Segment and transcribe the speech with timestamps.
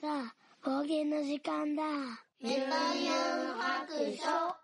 [0.00, 1.82] さあ、方言の時間だ。
[2.40, 4.58] メタユン白書。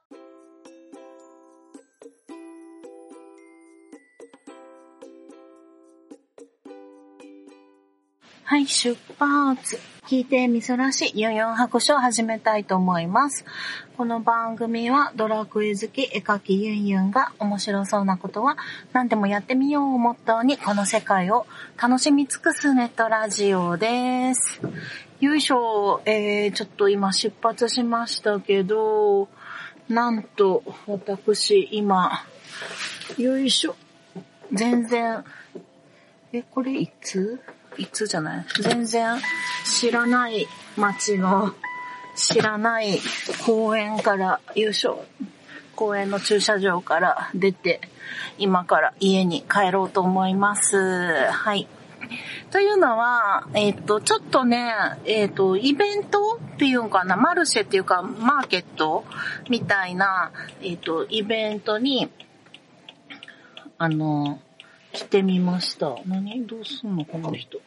[8.45, 9.93] はい、出発。
[10.07, 13.46] 聞いてみそらしユンユン白書を始めたいと思います。
[13.96, 18.59] この番組はドラクエ好き絵描きユンユンが面白そうなことは
[18.93, 21.46] 何でもやってみようをモットーにこの世界を
[21.82, 24.61] 楽しみ尽くすネットラジオです。
[25.20, 29.30] よいしょ、えー、ちょっと今出発しましたけど、
[29.89, 32.27] なんと私今、
[33.16, 33.75] よいしょ、
[34.52, 35.25] 全然、
[36.34, 37.41] え、これいつ？
[37.78, 38.46] いつじゃない？
[38.60, 39.19] 全然
[39.64, 40.46] 知らない
[40.77, 41.55] 街の
[42.14, 42.98] 知らない
[43.45, 44.95] 公園から、優勝、
[45.74, 47.80] 公園の駐車場から出て、
[48.38, 50.77] 今から家に帰ろうと思います。
[51.30, 51.66] はい。
[52.50, 54.72] というのは、えっ、ー、と、ちょっとね、
[55.05, 59.05] えっ、ー、と、イベントっていうのかな、マルシェっていうか、マーケット
[59.48, 60.30] みたいな、
[60.62, 62.11] えっ、ー、と、イベントに、
[63.78, 64.39] あの、
[64.95, 65.97] 来てみました。
[66.06, 66.47] 何？
[66.47, 67.05] どうすんの？
[67.05, 67.61] この人。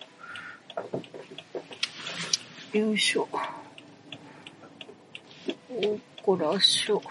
[2.72, 3.28] よいしょ。
[5.70, 7.02] おこらしょ。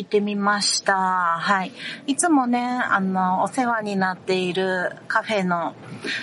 [0.00, 0.94] 来てみました。
[0.94, 1.72] はい。
[2.06, 5.74] いつもね、あの、お世話になっているカフェの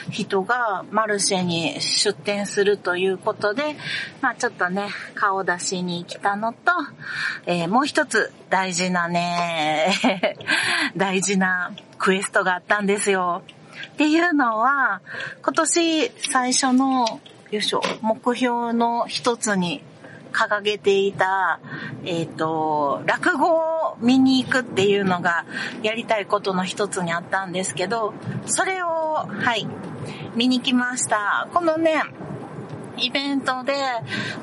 [0.09, 3.75] 人がマルシェに出店するということで、
[4.19, 6.71] まあちょっとね、顔出しに来たのと、
[7.45, 9.93] えー、もう一つ大事なね、
[10.97, 13.43] 大事なクエストがあったんですよ。
[13.93, 15.01] っていうのは、
[15.43, 17.05] 今年最初の、
[17.51, 19.83] よいしょ、目標の一つに
[20.31, 21.59] 掲げていた、
[22.05, 25.45] えっ、ー、と、落語を見に行くっていうのが
[25.83, 28.13] やりたいことの一つにあったんですけど、
[28.45, 29.67] それを、はい、
[30.35, 31.47] 見に来ました。
[31.53, 32.03] このね、
[32.99, 33.73] イベントで、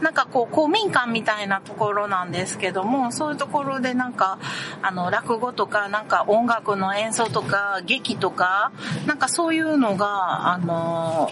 [0.01, 4.39] なんかこう、公民館みたいなところなんですけども、そういうところでなんか、
[4.83, 8.73] あの、落語とか、なんか音楽の演奏とか、劇とか、
[9.07, 11.29] なんかそういうのが、あの、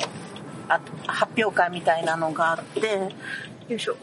[0.69, 3.15] あ発表会みたいなのがあって、
[3.69, 3.97] よいしょ。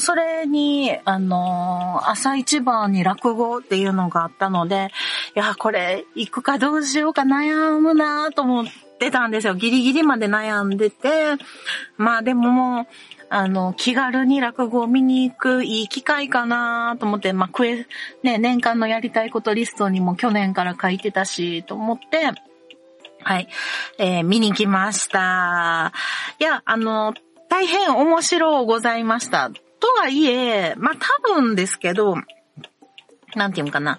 [0.00, 4.90] それに、あの朝一番に落語っていうのがあったので、
[5.36, 8.64] いや、これ、行くかどうしようか悩むなと思っ
[8.98, 9.54] て、たんですよ。
[9.54, 11.08] ギリギリまで悩んでて、
[11.96, 12.86] まあでもも、
[13.30, 17.86] あの、気軽に落語を見に行くいい機会かなと思って、まあ、クエ、
[18.22, 22.32] ね、年間のやりたいことリストにも去年から書いてたし、と思って、
[23.22, 23.48] はい、
[23.98, 25.92] えー、見に来ました。
[26.40, 27.14] いや、あの、
[27.48, 29.50] 大変面白ございました。
[29.80, 32.14] とはいえ、まあ、多分ですけど、
[33.36, 33.98] なんていうのかな。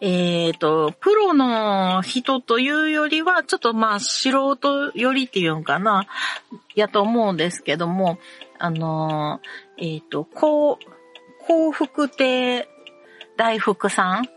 [0.00, 6.06] えっ、ー、と、プロの人というよりは、ちょっとまあ、素人よりっていうのかな、
[6.74, 8.18] やと思うんですけども、
[8.58, 9.40] あの、
[9.78, 10.78] えっ、ー、と、幸、
[11.46, 12.68] 幸福亭
[13.36, 14.28] 大福さん？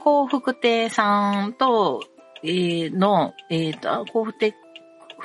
[0.00, 2.02] 幸福亭さんと、
[2.42, 4.54] えー、の、えっ、と、幸福亭、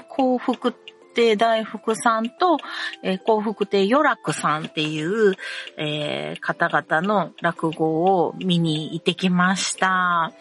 [0.08, 0.74] 幸福
[1.20, 2.58] 亭大福さんと、
[3.04, 5.36] えー、幸福亭与楽さんっていう、
[5.76, 10.32] えー、方々の落語を見に行ってきました。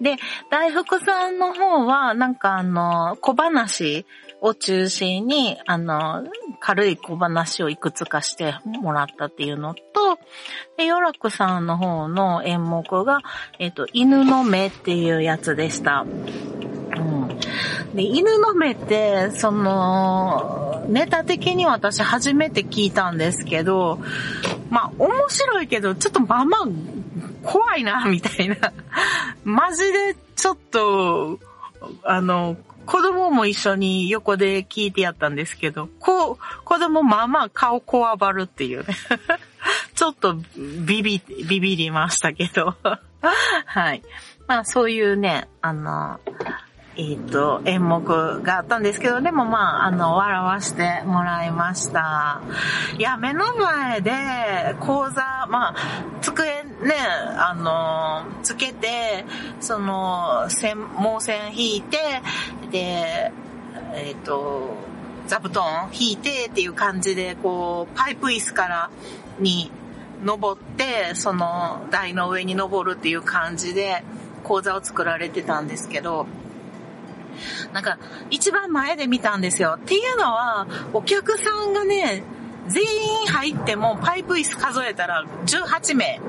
[0.00, 0.16] で、
[0.48, 4.06] 大福さんの方は、なんかあの、小話
[4.40, 6.24] を中心に、あの、
[6.60, 9.80] 軽い小話をいくつかしてもらったっていうのと、
[10.76, 13.22] で、ヨラクさんの方の演目が、
[13.58, 16.04] えっ、と、犬の目っていうやつでした。
[17.94, 24.00] で、犬の目って、その、ネタ的に私初めて聞いたんですけど、
[24.70, 26.68] まあ、面白いけど、ちょっとまあまあ、
[27.42, 28.56] 怖いな、みたいな。
[29.44, 31.38] マジで、ちょっと、
[32.04, 38.94] あの、子供も一緒に横で聞いてやったんですけど、こう、子供まあまあ顔こわばるっていうね。
[39.94, 40.34] ちょっと
[40.84, 42.74] ビビ、ビビりましたけど。
[43.66, 44.02] はい。
[44.48, 46.18] まあそういうね、あの、
[46.94, 52.42] えっ、ー、と、演目があったんですけど、でもまあ、あの、笑わしてもらいました。
[52.98, 54.12] いや、目の前で
[54.80, 55.74] 講座、まあ、
[56.20, 56.94] 机ね、
[57.38, 59.24] あの、つけて、
[59.60, 61.98] その、線、毛線引いて、
[62.70, 63.32] で、
[63.94, 64.74] えっ、ー、と、
[65.28, 68.90] 座布団引いてっていう感じで、こう、パイプ椅子から
[69.38, 69.70] に
[70.22, 74.04] 登って、その台の上に登るっていう感じで
[74.44, 76.26] 講座を作られてたんですけど、
[77.72, 77.98] なんか、
[78.30, 79.76] 一番前で見たんですよ。
[79.76, 82.22] っていうのは、お客さんがね、
[82.68, 86.20] 全員入ってもパイプ椅子数えたら18名。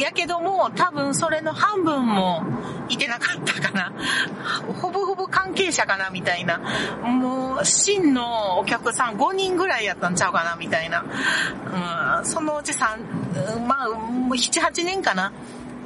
[0.00, 2.42] やけども、多分それの半分も
[2.88, 3.92] いてなかったかな。
[4.80, 6.58] ほぼほぼ関係者かなみたいな。
[7.02, 11.04] もう、真のお客さん5人ぐらいやったんちゃうかなみたいな。
[12.20, 15.32] うん、そのうち3、まあ、7、8年かな。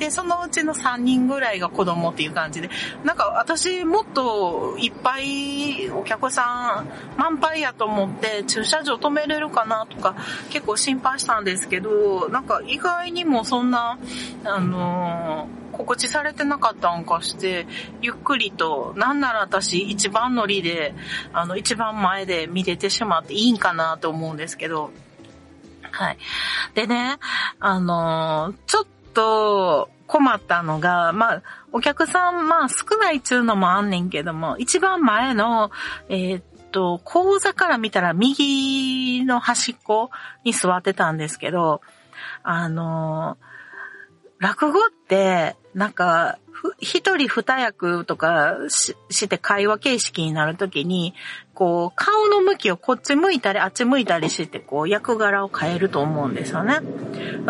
[0.00, 2.70] で、そのうちの3人ぐらいが子供っていう感じで、
[3.04, 10.16] なんか私もっといっぱいお客さん満杯やと思って駐車場止めれるかなとか
[10.48, 13.98] 結構心配したんですけど、なんか意外にもそんな、
[14.44, 17.66] あのー、告知されてなかったんかして、
[18.00, 20.94] ゆっくりと、なんなら私一番乗りで、
[21.34, 24.92] あの、一番前で見れてしまっていいんかなと思うんですけど、
[25.90, 26.18] はい。
[26.74, 27.18] でね、
[27.58, 31.42] あのー、ちょっとと困ったのが、まあ、
[31.72, 35.70] お客さん、まあ少ないっちゅうのもあんねんけども、一番前の、
[36.08, 36.42] えー、っ
[36.72, 40.10] と、講座から見たら右の端っこ
[40.44, 41.80] に座ってたんですけど、
[42.42, 43.38] あの
[44.40, 46.38] 落語って、なんか、
[46.78, 51.14] 一人二役とかして会話形式になるときに、
[51.54, 56.80] こう、顔の向きをこっち向いたりあっち向いたりして、こう、役柄を変えると思うんですよね。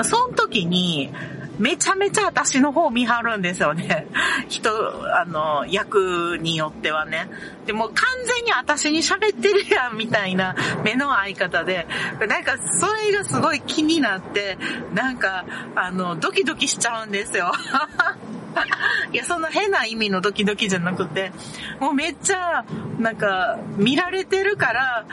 [0.03, 1.13] その時に、
[1.61, 4.07] めちゃめちゃ私の方見張るんですよね。
[4.49, 4.71] 人、
[5.15, 7.29] あの、役によってはね。
[7.67, 7.95] でも完
[8.27, 11.87] 全に私に喋ってるやんみたいな目の合い方で、
[12.27, 14.57] なんかそれがすごい気になって、
[14.95, 15.45] なんか、
[15.77, 17.53] あの、ドキドキしちゃうんですよ。
[19.13, 21.31] いや、そんな変な意味のドキドキじゃなくて、
[21.79, 22.65] もうめっちゃ、
[22.99, 25.05] なんか、見られてるから、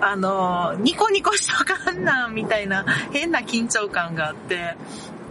[0.00, 4.76] あの、ニコニコしとかんな、みたいな変な緊張感があって、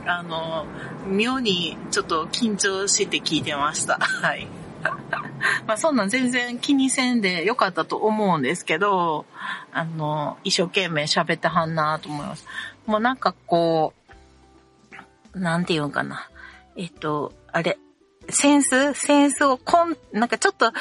[0.05, 0.65] あの、
[1.07, 3.97] 妙にちょっと緊張して聞いてました。
[3.99, 4.47] はい。
[5.67, 9.25] まあそんなん全然気にせんでよかったと思うんですけど、
[9.73, 12.45] あの、一生懸命喋ってはんなと思います。
[12.85, 13.93] もうなんかこ
[15.33, 16.29] う、なんて言うんかな。
[16.75, 17.77] えっと、あれ、
[18.29, 18.93] センス？
[18.93, 20.71] センスをこん、なんかちょっと、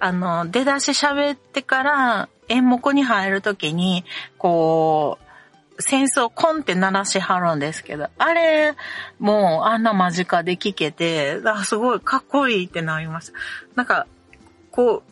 [0.00, 4.04] あの、出だし喋ってから演目に入るときに、
[4.36, 5.27] こう、
[5.80, 8.74] 戦争コンって鳴らしはるんですけど、あれ、
[9.18, 13.38] もうあんな間近で聞けて、あすごいかっこいいってなりました。
[13.74, 14.06] なんか、
[14.70, 15.02] こう、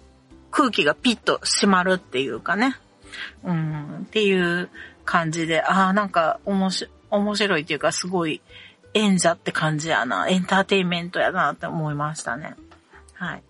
[0.50, 2.76] 空気がピッと閉まるっていうかね。
[3.44, 4.68] うん、っていう
[5.04, 8.40] 感じで、ああ、なんか面白面白いっていうかすごい
[8.94, 10.28] 演者って感じやな。
[10.28, 12.54] エンターテインメントやなって思いましたね。
[13.14, 13.42] はい。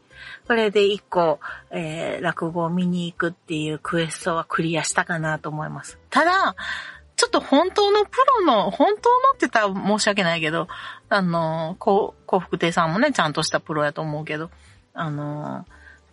[0.47, 1.41] これで一個、
[1.71, 5.99] えー、落語を見に行くっていうクエストはクリアしたかなと思います。
[6.11, 6.55] ただ、
[7.17, 10.69] ちょっと本当のプロの、本当のって言ったら申し訳ないけど、
[11.09, 14.51] あの、こう幸福亭さんもね、ちゃんとしたプロやと思うけど、
[14.93, 15.67] あの、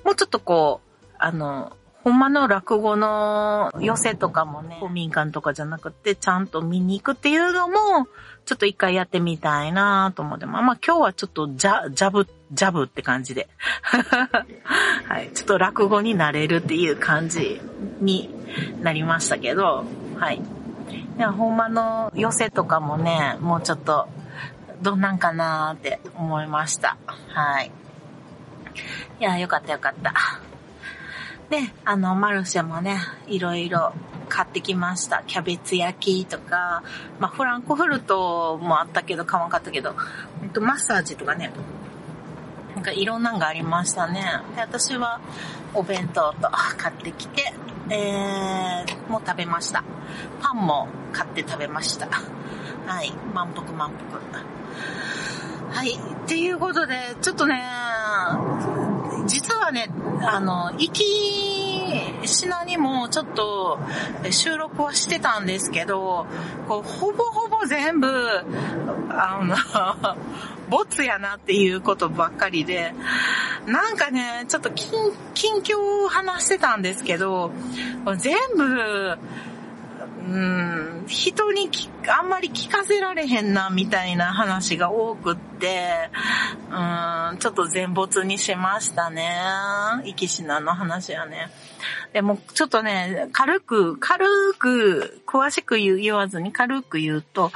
[0.06, 8.08] もうちょっとこう、あの、ほんまの落語の寄せとかもね、公民館とかじゃなくて、ちゃんと見に行くっていうのも、
[8.46, 13.48] ちょっと一回やってみたいなと思って、まあまあ今日はちょっとジャ、ジャブ、ジャブって感じで。
[15.08, 15.32] はい。
[15.34, 17.62] ちょっと落語になれるっていう感じ
[18.02, 18.30] に
[18.82, 19.86] なりましたけど、
[20.18, 20.42] はい。
[21.18, 24.08] いや、ほんまの寄せとかもね、もうちょっと、
[24.82, 26.98] どんなんかなーって思いました。
[27.30, 27.72] はい。
[29.20, 30.14] いや、よかったよかった。
[31.50, 33.94] で、あの、マルシェもね、いろいろ
[34.28, 35.24] 買ってきました。
[35.28, 36.84] キャベツ焼きとか、
[37.20, 39.96] まあ、フランクフルトもあったけど、買わんかったけど、
[40.42, 41.52] えっと、マッサージとかね、
[42.74, 44.24] なんかいろんなのがありましたね。
[44.56, 45.22] で、私は
[45.76, 47.54] お弁当と買ってきて、
[47.90, 49.84] えー、もう食べました。
[50.42, 52.08] パンも買って食べました。
[52.08, 53.12] はい。
[53.34, 53.92] 満腹満
[54.32, 54.44] 腹。
[55.74, 55.94] はい。
[55.94, 57.62] っていうことで、ちょっとね、
[59.28, 59.90] 実はね、
[60.22, 61.04] あの、行き
[62.28, 63.80] 品にもちょっと
[64.30, 66.26] 収録はしてたんですけど、
[66.68, 68.08] こうほぼほぼ全部、
[69.10, 69.56] あの、
[70.70, 72.94] ボツやなっていうことばっかりで、
[73.66, 74.92] なんかね、ちょっと近、
[75.34, 77.52] 近況を話してたんですけど、
[78.18, 79.18] 全部、
[80.26, 81.70] うん、人に
[82.08, 86.10] あんまり聞かせられへんな、みたいな話が多くって、
[86.70, 89.30] うん、ちょっと全没にしましたね。
[90.06, 91.50] 生きしなの話はね。
[92.14, 94.26] でも、ちょっとね、軽く、軽
[94.58, 97.52] く、詳しく言わずに軽く言うと、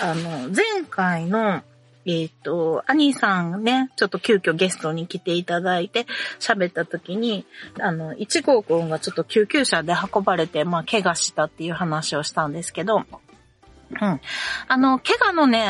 [0.00, 1.62] あの、前回の、
[2.10, 6.06] えっ、ー、と、アニーさんね、ちょっと急遽ゲストに来ていただいて
[6.40, 7.46] 喋った時に、
[7.78, 13.04] あの、一号くんがちょっと救急車で運ばれて、まあ、怪我したっていう話をしたんですけど、
[13.90, 14.20] うん。
[14.68, 15.66] あの、怪我のね、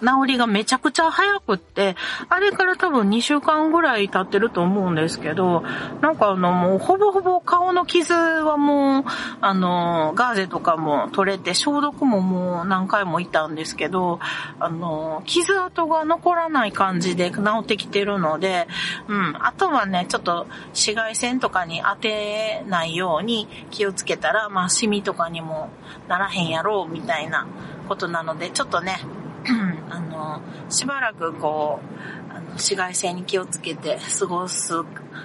[0.00, 1.96] 治りがめちゃくちゃ早くって、
[2.28, 5.62] あれから多分2週間ぐらい経ってると思うんですけど、
[6.02, 9.04] なんかあの、もうほぼほぼ顔の傷はもう、
[9.40, 14.20] あの、ガーゼとかも取れて、消毒ももう何回もいたんですけど、
[14.60, 18.68] あの、傷跡が残らない感じで治ってきてるので、
[19.08, 19.36] うん。
[19.40, 25.70] あとはね、ちょっと紫外線とかに当てないように気をつけたら、まあ、シミとかにも
[26.08, 27.46] ならへんやろう、みたいな
[27.88, 29.00] ことなので、ちょっとね、
[29.90, 30.40] あの、
[30.70, 34.72] しばらくこう、あの紫外線に気をつけて過ごす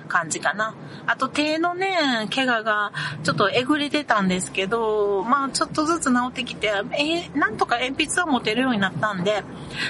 [0.07, 0.75] 感じかな。
[1.05, 2.91] あと手のね、怪我が
[3.23, 9.43] ちょっとえぐれてたんですけど、まあちょっとずつ治ってきて、えー、なんとか鉛筆は持てるようになったんで、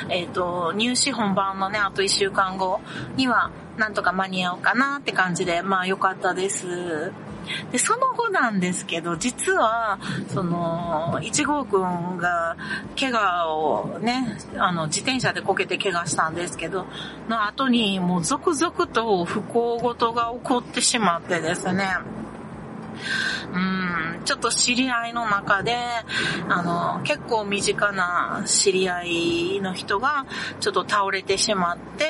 [0.09, 2.81] えっ、ー、と、入試本番のね、あと1週間後
[3.15, 7.11] にはなんとか間に合おうかなって感じで、まあ良かったです。
[7.71, 9.99] で、その後なんですけど、実は、
[10.29, 12.55] その、1号くんが、
[12.99, 16.85] 怪我をね、あの、自転車でこけて怪我したんですけど、
[17.29, 21.87] の後に、もう続々と不幸事が起こってしまってですね、
[23.53, 25.77] うん、ちょっと知り合いの中で、
[26.49, 30.25] あの、結構身近な知り合いの人が、
[30.59, 32.05] ちょっと倒れてしまって、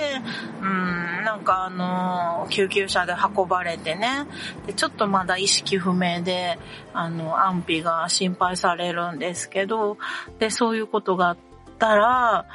[0.61, 4.25] うん、なんかあの、救急車で運ばれてね、
[4.65, 6.57] で、ちょっとまだ意識不明で、
[6.93, 9.97] あの、安否が心配されるんですけど、
[10.39, 11.37] で、そういうことがあっ
[11.77, 12.45] たら、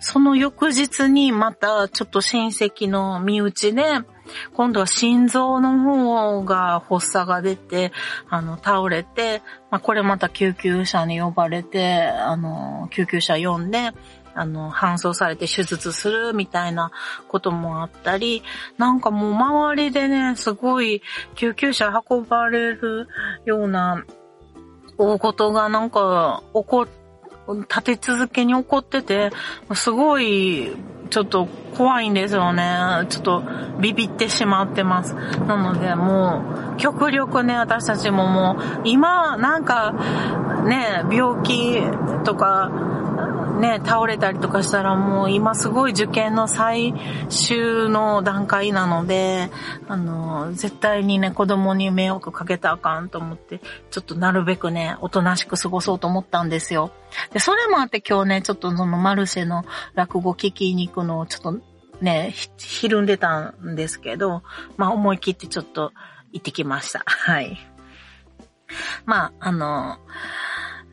[0.00, 3.82] その翌日にまたちょっと親戚の身内で、
[4.54, 7.92] 今度は心臓の方が発作が出て、
[8.28, 13.92] あの、倒れて、まあ、これまた救急車に呼ばれて、あの、救急車呼んで、
[14.34, 16.90] あの、搬送されて手術するみたいな
[17.28, 18.42] こともあったり、
[18.78, 21.02] なんかもう周りでね、すごい
[21.34, 23.08] 救急車運ばれる
[23.44, 24.04] ような
[24.96, 26.86] 大事がなんか起こ
[27.48, 29.30] 立て続けに起こってて、
[29.74, 30.72] すごい、
[31.12, 33.06] ちょっと怖いんですよね。
[33.10, 33.42] ちょっと
[33.78, 35.14] ビビってしまってます。
[35.14, 36.42] なのでも
[36.74, 39.92] う、極力ね、私たちももう、今、なんか、
[40.64, 41.82] ね、病気
[42.24, 42.70] とか、
[43.62, 46.92] ね、倒れたりとかしたらもう今すごい受験の最
[47.30, 49.50] 終の段階なので、
[49.86, 53.60] あの、絶対にね、子供に迷惑かけたらあかんと思って、
[53.92, 56.90] ちょっとなるべくね、おとなしく過ごそうと思ったんですよ。
[57.32, 59.64] で、それもあって今日ね、ちょっとそのマルシェの
[59.94, 61.60] 落語聞きに行くのをちょっと
[62.00, 64.42] ね、ひるんでたんですけど、
[64.76, 65.92] まあ思い切ってちょっと
[66.32, 67.04] 行ってきました。
[67.06, 67.56] はい。
[69.04, 69.98] まあ、あの、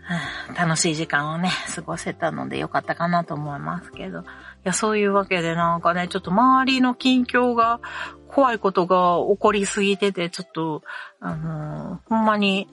[0.57, 4.21] 楽しい時間をね、過ごせたのでよかったかなと思いますけど。
[4.21, 4.23] い
[4.63, 7.79] や、そういうわけでなんかね、ちょっと周りの近況が
[8.27, 10.83] 怖いことが起こりすぎてて、ちょっと、
[11.19, 12.67] あのー、ほんまに、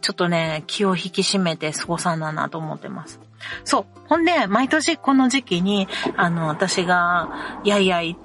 [0.00, 3.20] ちょっとね、気を引き締めて過ごさななと思ってます。
[3.64, 3.86] そう。
[4.06, 7.30] ほんで、毎年この時期に、あの、私が、
[7.64, 8.16] やいやい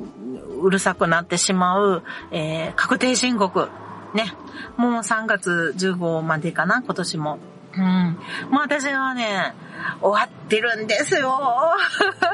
[0.62, 3.70] うるさくなってしまう、えー、確定申告。
[4.14, 4.34] ね。
[4.78, 7.40] もう3月15までかな、今年も。
[7.78, 8.18] うん。
[8.52, 9.54] もう私はね、
[10.02, 11.40] 終わってるんですよ。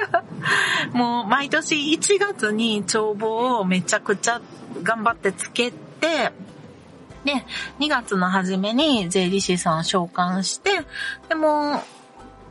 [0.93, 4.41] もう毎年1月に帳簿をめちゃくちゃ
[4.81, 6.31] 頑張ってつけて、
[7.25, 7.45] で、
[7.79, 10.71] 2月の初めに税理士さんを召喚して、
[11.29, 11.83] でも、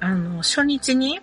[0.01, 1.21] あの、初日に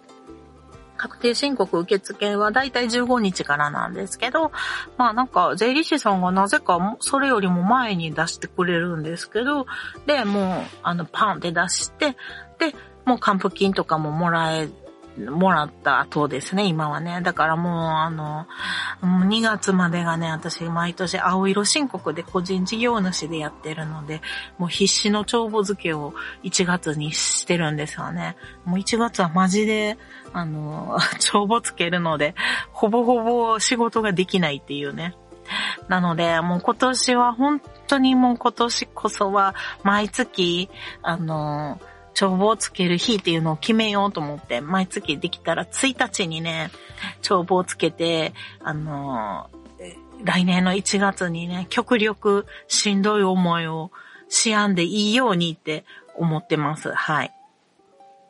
[1.00, 4.52] 確定申告受付はだいたい15日からなんですけど、
[4.98, 9.66] まあなんか税理士さんがなぜかそれよりも前に出してくれるんですけど、
[10.06, 12.18] で、もうあのパンって出して、
[12.60, 12.76] で、
[13.06, 14.68] もう還付金とかももらえ
[15.28, 17.22] もらった後ですね、今はね。
[17.22, 18.48] だからもう、あの、
[19.02, 24.22] 2月までがね、私毎年青色申告で個人事業主でやってるので、
[24.58, 28.36] もう必死の帳簿付けを1月にしてるんですよね。
[28.66, 29.98] もう1月はマジで、
[30.34, 32.36] あの、 帳簿つけるので、
[32.72, 35.16] ほぼほぼ仕事ができないっていうね。
[35.88, 40.70] なので、もう今年は本当にもう今年こそは毎月、
[41.02, 41.80] あの、
[42.20, 46.70] 帳簿をつける日っていうのを決めようと思って、毎月できたら1日にね、
[47.22, 49.50] 帳簿をつけて、あの
[50.26, 53.92] 来年の1月にね、極力しんどい思いを
[54.28, 56.92] しやんでいいようにって思ってます。
[56.92, 57.32] はい。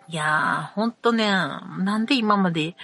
[0.07, 2.75] いやー、ほんとね、なんで今まで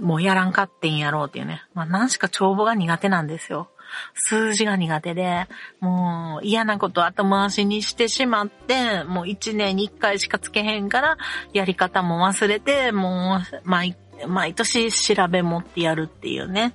[0.00, 1.62] もうやらんかってんやろうっていうね。
[1.74, 3.68] まあ、なんしか帳簿が苦手なんですよ。
[4.14, 5.46] 数字が苦手で、
[5.80, 11.16] もう嫌なこと後回しにしてしまって、もう一年に一回しかつけへんから、
[11.52, 16.74] やり方も忘れて、もう毎毎年調べ持ってやるっていうね。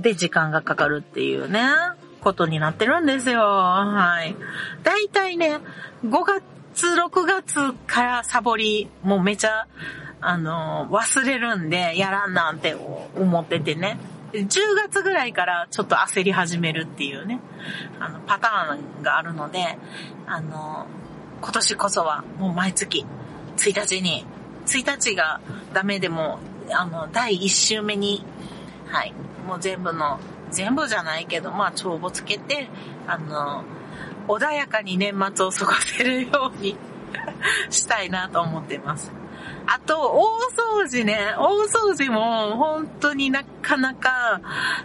[0.00, 1.62] で、時間がかかるっていうね、
[2.20, 3.40] ことになってるんですよ。
[3.40, 4.36] はい。
[4.82, 5.58] だいたいね、
[6.04, 9.66] 5月、6月からサボり、もうめちゃ、
[10.20, 13.98] あの、忘れるんで、やらんなんて思っててね。
[14.32, 17.40] 10月ぐらいからちょっと焦り始めるっていうね、
[17.98, 19.78] あの、パターンがあるので、
[20.26, 20.86] あの、
[21.40, 23.04] 今年こそはもう毎月
[23.56, 24.24] 1日に、
[24.66, 25.40] 1日が
[25.72, 26.38] ダメでも、
[26.72, 28.24] あの、第1週目に、
[28.86, 29.12] はい、
[29.46, 30.20] もう全部の、
[30.50, 32.68] 全部じゃないけど、まあ、帳簿つけて、
[33.06, 33.64] あの、
[34.28, 36.76] 穏やかに年末を過ごせるように
[37.70, 39.19] したいなと思ってます。
[39.66, 41.34] あと、大掃除ね。
[41.38, 44.40] 大掃除も本当になかなか、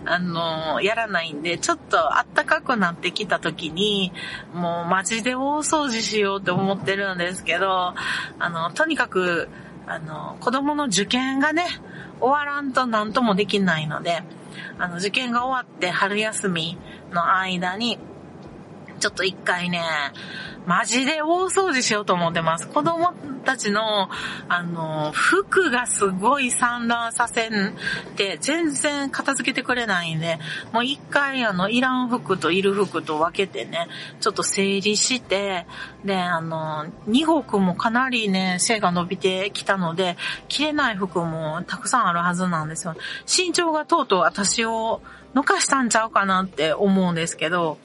[0.06, 1.98] あの、やらないんで、ちょっと
[2.36, 4.12] 暖かくなってきた時に、
[4.54, 7.94] もうマジで大掃除しようって思ってるんですけど、
[8.40, 9.50] あの、とにかく、
[9.88, 11.66] あの、子供の受験がね、
[12.20, 14.24] 終わらんと何ともできないので、
[14.78, 16.78] あの、受験が終わって春休み
[17.12, 18.00] の間に、
[19.00, 19.82] ちょっと一回ね、
[20.66, 22.68] マジで大掃除しようと思ってます。
[22.68, 24.10] 子供たちの、
[24.50, 27.76] あの、服がすごい散乱させん
[28.16, 30.40] で、全然片付けてくれないんで、
[30.74, 33.88] もう一回あの、いらん服といる服と分けてね、
[34.20, 35.68] ちょっと整理して、
[36.04, 40.18] で、あの、2号もかなりね、背が伸びてきたので、
[40.48, 42.96] 着れない服もたくさんあるはずなんですよ。
[43.26, 45.02] 身長がとうとう私を
[45.36, 47.78] 抜かしたんちゃうかなって思うんですけど、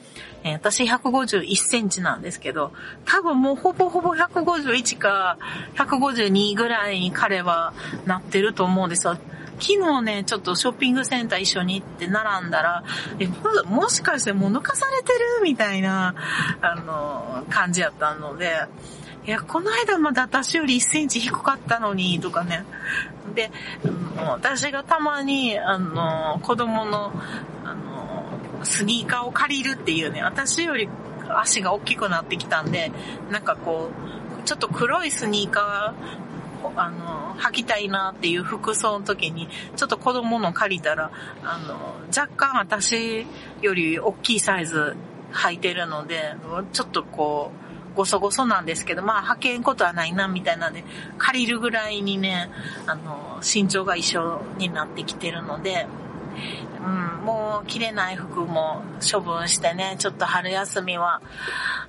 [0.43, 2.70] えー、私151センチなんですけど、
[3.05, 5.37] 多分もうほぼほぼ151か
[5.75, 7.73] 152ぐらいに彼は
[8.05, 9.17] なってると思うんですよ。
[9.59, 12.83] 昨日ね、ちょっとショッピングセンター一緒に行って並んだら、
[13.19, 13.27] え、
[13.65, 15.19] もしかしてもう抜かされてる？
[15.43, 16.15] みたいな、
[16.61, 18.65] あの、感じやったので、
[19.27, 22.65] いや、この間まだ私より1センチ低かったのに、とかね。
[23.35, 23.51] で、
[24.17, 27.11] 私がたまに、あの、子供の、
[27.63, 28.25] あの、
[28.63, 30.89] スニーカーを借りるっていうね、私より
[31.39, 32.91] 足が大きくなってきたんで、
[33.29, 33.89] なんかこ
[34.39, 36.31] う、ちょっと黒いスニーカー、
[36.75, 41.11] あの、履きたいなっていう服装の時に、ちょっと子供の借りたら、
[41.43, 43.25] あの、若干私
[43.61, 44.95] より大きいサイズ
[45.33, 46.35] 履いてるので、
[46.73, 47.51] ちょっとこ
[47.93, 50.83] う、ごそごそなんですけど、まあ、履けんことはないな、みたいなんで、
[51.17, 52.49] 借りるぐらいにね、
[52.87, 55.87] あの、身長が一緒になってきてるので、
[56.79, 61.21] うん、もう着れない服も処分してね、ちょっと春休みは、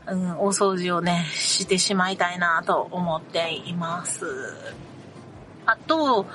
[0.06, 4.26] うん、大掃除をね、してしまいたいなと思っています。
[5.64, 6.26] あと、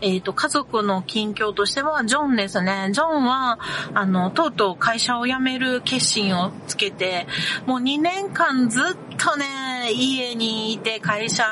[0.00, 2.90] えっ、ー、と、家族の近況としては、ジョンですね。
[2.92, 3.58] ジョンは、
[3.94, 7.26] あの、とうとう会社を辞める決心をつけて、
[7.66, 8.82] もう2年間ずっ
[9.18, 11.44] とね、家にいて会社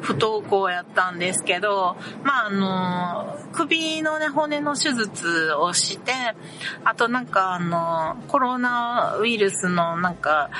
[0.00, 6.12] 不登校やったんですけど、まあ、あの、首のね、骨の手術をして、
[6.84, 10.50] あとなんかあの、コロナウイルスのなんか、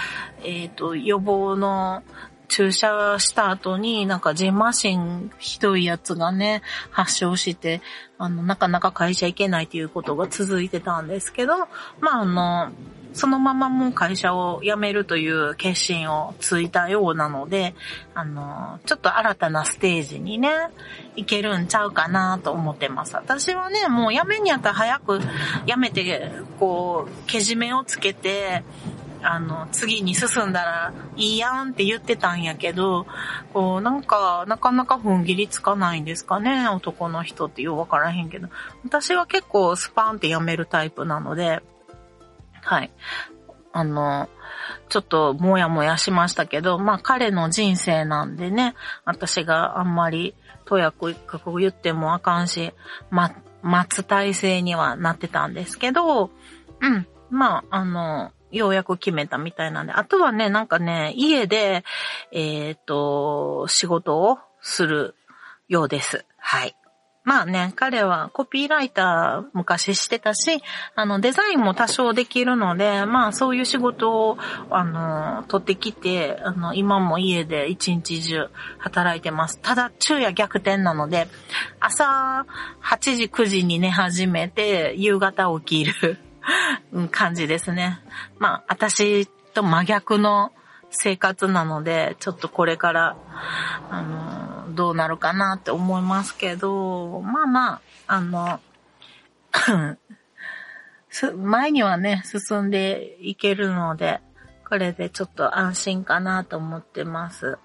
[0.43, 2.03] えっ、ー、と、予防の
[2.51, 7.81] 注射した後になんかジンマシンひどいやつがね、発症して、
[8.19, 11.57] あの、なかなか会社行けないということが続いてたんですけど、
[12.01, 12.73] まああの、
[13.13, 17.75] そのままもう会社を辞めるという決心をついたようなので、
[18.15, 20.51] あの、ちょっと新たなステージにね、
[21.17, 23.15] 行けるんちゃうかなと思ってます。
[23.17, 25.21] 私はね、もう辞めにあったら早く
[25.67, 28.63] 辞めて、こう、けじめをつけて、
[29.23, 33.07] あの、次に進んだらいいやんって言ってたんやけど、
[33.53, 38.49] こう、なんか、なかなか踏ん切りつかないんですかね、男の人ってようわからへんけど。
[38.85, 41.63] 私は結構スパンってやめるタイプなので、
[42.63, 42.91] はい。
[43.73, 44.29] あの、
[44.89, 51.15] ちょっともやもやしましたけど、まあ彼の人生なんでね、私があんまりとやく
[51.59, 52.73] 言ってもあかんし、
[53.11, 56.31] ま、待つ体制にはなってたんですけど、
[56.81, 61.85] うん、まあ、あの、ようやく決めたみたいなんで、あとはね、なんかね、家で、
[62.33, 65.15] えっ、ー、と、仕事をする
[65.69, 66.25] ようです。
[66.37, 66.75] はい。
[67.23, 70.63] まあね、彼はコピーライター昔してたし、
[70.95, 74.39] あの、デザインも多少できるので、まあそういう仕事を、
[74.71, 79.59] あの、取ってきて、あの、今も家で一日中働いてます。
[79.61, 81.29] ただ、昼夜逆転なので、
[81.79, 82.47] 朝
[82.83, 86.30] 8時9時に寝始めて、夕方起きる。
[87.11, 88.01] 感じですね。
[88.39, 90.53] まあ、私と真逆の
[90.91, 93.17] 生活なので、ちょっとこれから、
[93.91, 98.61] あの、どうなるかなって思いますけど、まあまあ、あの、
[101.37, 104.21] 前にはね、進んでいけるので、
[104.69, 107.59] これでちょっと安心かなと思ってます。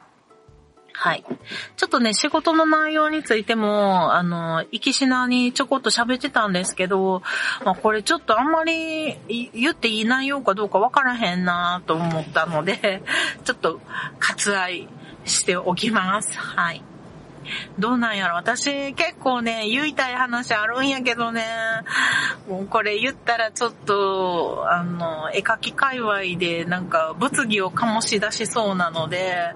[0.98, 1.26] はい。
[1.76, 7.22] ちょっとね、仕事の内容についても、あの、行きしなにちょこっと喋ってたんですけど、
[7.64, 9.18] まあこれちょっとあんまり
[9.54, 13.04] 言っていい内容かどうかわからへんなと思ったので、
[13.44, 13.82] ちょっと
[14.20, 14.88] 割愛
[15.26, 16.38] しておきます。
[16.38, 16.82] はい。
[17.80, 21.46] どうなんやろ私結構ね、言いたい話あるんやけどね、
[22.50, 29.54] もうこれ言ったらちょっと、あの、絵描き界隈でなんか物議を醸し出しそうなので、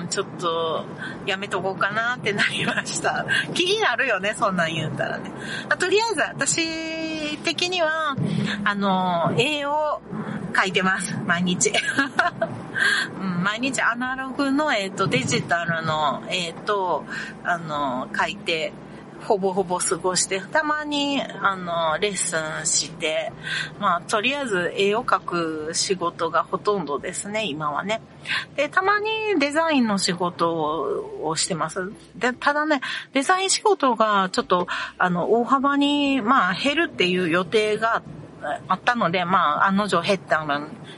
[0.00, 0.84] うん、ちょっと
[1.26, 3.26] やめとこうかなってなりました。
[3.54, 5.30] 気になるよね、そんなん言ったらね。
[5.78, 8.16] とりあえず私的には、
[8.64, 10.00] あの、絵を
[10.52, 11.72] 描いてます、毎日。
[13.20, 17.04] うん、毎日アナログの、えっ、ー、と、デジタルの、えっ、ー、と、
[17.44, 18.72] あの、書いて、
[19.22, 23.32] ほぼほぼ過ごして、たまに、あの、レッスンして、
[23.78, 28.02] まあ、とりあえず絵を描く仕事がほとんどですね、今はね。
[28.56, 31.92] で、たまにデザインの仕事をしてます。
[32.16, 32.80] で、ただね、
[33.12, 34.66] デザイン仕事がちょっと、
[34.98, 38.21] あの、大幅に、まあ、減るっていう予定があって
[38.68, 40.44] あったので、まあ、案の定減った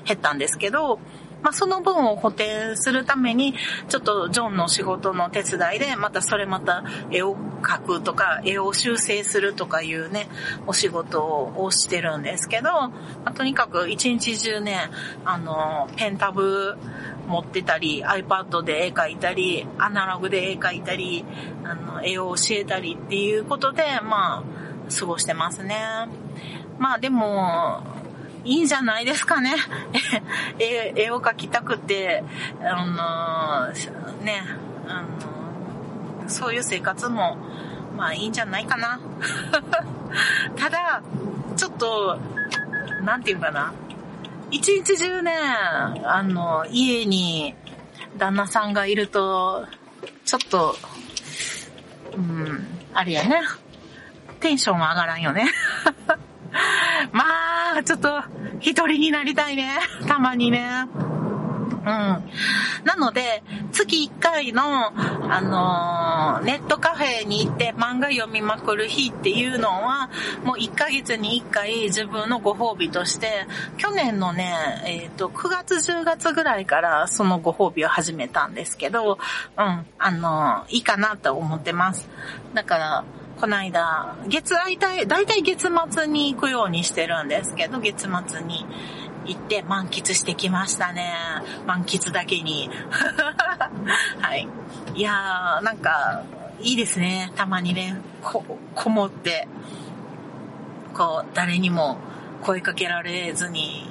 [0.04, 0.98] 減ったんですけど、
[1.44, 3.54] まあ、その分を補填するために、
[3.88, 10.26] ちょっとジョンの仕事の手伝いで、またそれまた絵を描くとか、絵を修正するとかいうね、
[10.66, 12.92] お仕事をしてるんですけど、ま
[13.26, 14.88] あ、とにかく一日中ね、
[15.26, 16.78] あの、ペンタブ
[17.26, 21.26] 持ってたり、iPad で絵描いたり、アナログで絵描いたり、
[21.62, 24.64] あの、絵を教えたりっていうことで、まあ、
[24.98, 25.78] 過ごしてますね。
[26.78, 27.82] まあでも、
[28.44, 29.56] いいんじゃないですかね。
[30.58, 32.22] 絵絵を描きたくて、
[32.60, 34.42] あのー、ね、
[34.86, 37.38] あのー、そういう生活も、
[37.96, 39.00] まあいいんじゃないかな。
[40.56, 41.02] ただ、
[41.56, 42.18] ちょっと、
[43.02, 43.72] なんていうかな。
[44.50, 45.32] 一日中ね、
[46.04, 47.54] あの、家に
[48.18, 49.66] 旦那さんがいると、
[50.24, 50.76] ちょっと、
[52.16, 53.42] うん、あれやね。
[54.40, 55.50] テンションは上がらんよね。
[57.12, 57.24] ま
[57.78, 58.22] あ、ちょっと、
[58.60, 59.78] 一人になりたいね。
[60.06, 60.86] たまにね。
[61.84, 61.86] うん。
[61.86, 64.62] なので、月1回の、
[65.30, 70.08] あのー、ネットカフェに行って漫画読みまくる日っていうのは、
[70.44, 74.54] もう1ヶ月に1回自分のご褒美として、去年のね、
[74.86, 79.18] えっ、ー、と、9月10月ぐらいからそのご褒美を始めたんですけど、
[79.58, 82.08] うん、あのー、いいかなと思ってます。
[82.54, 83.04] だから、
[83.40, 88.64] この間、月、大体、大体月末に行くようにしてるんですけど、月末に
[89.26, 91.12] 行って満喫してきましたね。
[91.66, 92.70] 満喫だけに。
[94.20, 94.48] はい。
[94.94, 96.22] いやー、なんか、
[96.60, 97.32] いいですね。
[97.34, 98.44] たまにね、こ、
[98.74, 99.48] こもって、
[100.94, 101.98] こう、誰にも
[102.42, 103.90] 声かけられずに、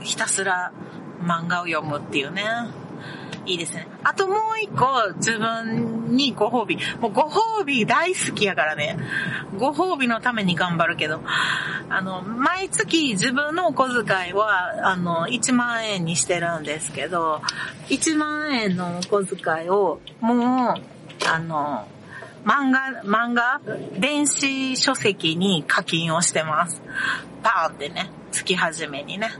[0.00, 0.72] ひたすら
[1.22, 2.44] 漫画を読むっていうね。
[3.44, 3.86] いいですね。
[4.04, 6.76] あともう一個、自分にご褒美。
[7.00, 8.96] もうご褒美大好きやからね。
[9.58, 11.20] ご褒美のために頑張るけど。
[11.88, 17.42] あの、毎月自分のお小遣いは、あの、1万円にしてるんですけど、
[17.88, 20.74] 1万円のお小遣いを、もう、
[21.28, 21.86] あの、
[22.44, 23.60] 漫画、漫画、
[23.98, 26.80] 電子書籍に課金をしてます。
[27.42, 29.30] パーンってね、月始めにね。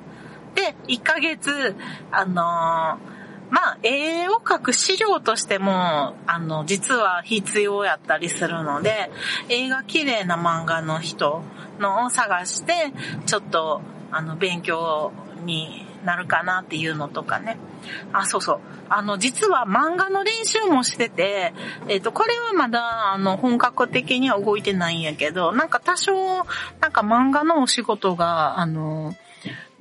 [0.55, 1.77] で、1ヶ月、
[2.11, 3.12] あのー
[3.53, 9.11] まあ、絵を描く資料としても、あの、実は必要やったりするので、
[9.51, 11.43] 映画綺麗な漫画の人
[11.79, 12.95] のを探して、
[13.27, 15.12] ちょっと、あの、勉強
[15.45, 17.59] になるかなっていうのとかね。
[18.15, 18.61] あ、そうそう。
[18.88, 21.53] あの、実は漫画の練習もしてて、
[21.88, 26.15] えっ、ー、と、これはまだ、あの、本格的には動いてないんやけど、なんか多少、
[26.81, 29.15] なんか漫画のお仕事が、あの、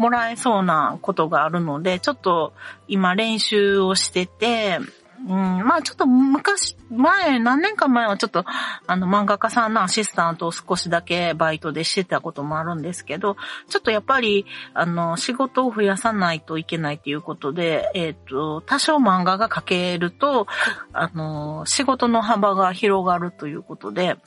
[0.01, 2.53] もらえそうなことがあるので、ちょっと
[2.87, 4.79] 今練習をしてて、
[5.27, 8.43] うん、まあちょっと昔、前、何年か前はちょっと、
[8.87, 13.37] あの漫画家さんのアシスタントを少しだけバイトでしてたこともあるんですけど、
[13.69, 20.47] ちょっとやっぱり、あの、仕事を増やさないといけないということで、えっ、ー、と、多少漫画が描けると、
[20.91, 24.17] あの、仕事の幅が広がるということで、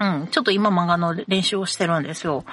[0.00, 2.44] うん、ちょっと今漫画の練習をしてるんですよ。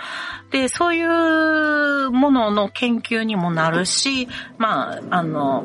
[0.51, 5.63] で、そういうものの研究にもなるし、まあ、あの、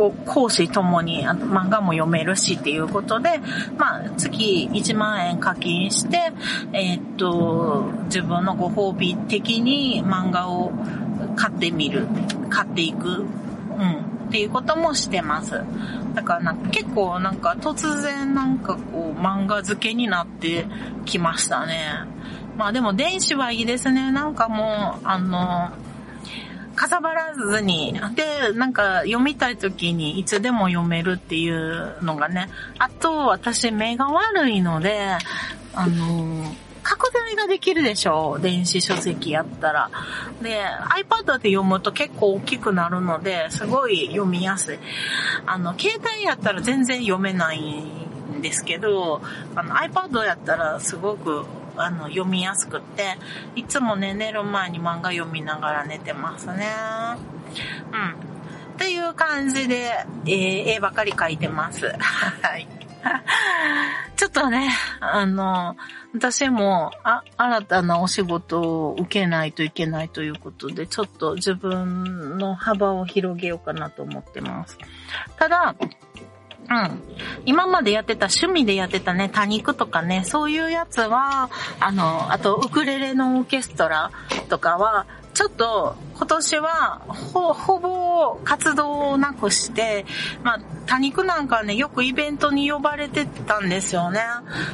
[0.00, 3.40] こう講師ともに漫画も読めるしっていうことで、
[3.76, 6.32] まあ、月1万円課金して、
[6.72, 10.72] えー、っと、自分のご褒美的に漫画を
[11.36, 12.06] 買ってみる、
[12.48, 15.60] 買っていく、うん、っていうこともしてます。
[16.14, 20.66] だからなんか結構なんか突然なんかこう漫画漬けになって
[21.04, 22.04] きましたね。
[22.56, 24.12] まあでも電子はいいですね。
[24.12, 25.70] なんかもう、あの、
[26.76, 32.48] かさばらずに、で、なんか読みたい時にいつでも読めるっていうのがね。
[32.78, 35.16] あと、私目が悪いので、
[35.74, 39.90] あの、拡大ができるでしょ電子書籍やったら。
[40.42, 44.78] で、iPad で読むと結構大きくなるので、すごい読みやすい。
[45.46, 49.20] あの、携帯やったら全然読めないんですけど、
[49.54, 51.44] あの iPad やったらすごく
[51.76, 53.16] あの、読みやすくって、
[53.56, 56.68] いつもね、寝る前に漫画読みながら寝てますね。
[57.92, 58.30] うん。
[58.74, 59.92] っていう感じで、
[60.26, 61.86] えー、絵ばかり描いてます。
[62.42, 62.66] はい。
[64.16, 65.76] ちょっとね、あの、
[66.14, 74.76] 私も、あ、新たなお仕事を受けないといけないということで、ちょっと自分の幅を広げようかなと思ってます。
[75.38, 75.76] ただ、
[76.68, 77.02] うん。
[77.46, 84.12] 今までやってた、趣味でやってたね、多肉とかね、そういうやつは、あの、あと、ウクレレのオーケストラ
[84.48, 85.06] とかは、
[85.40, 90.04] ちょっと今年はほ、ほぼ活動をなくして、
[90.42, 94.20] まあ、多肉なんかね、よくイベントに呼ばれてたんですよね。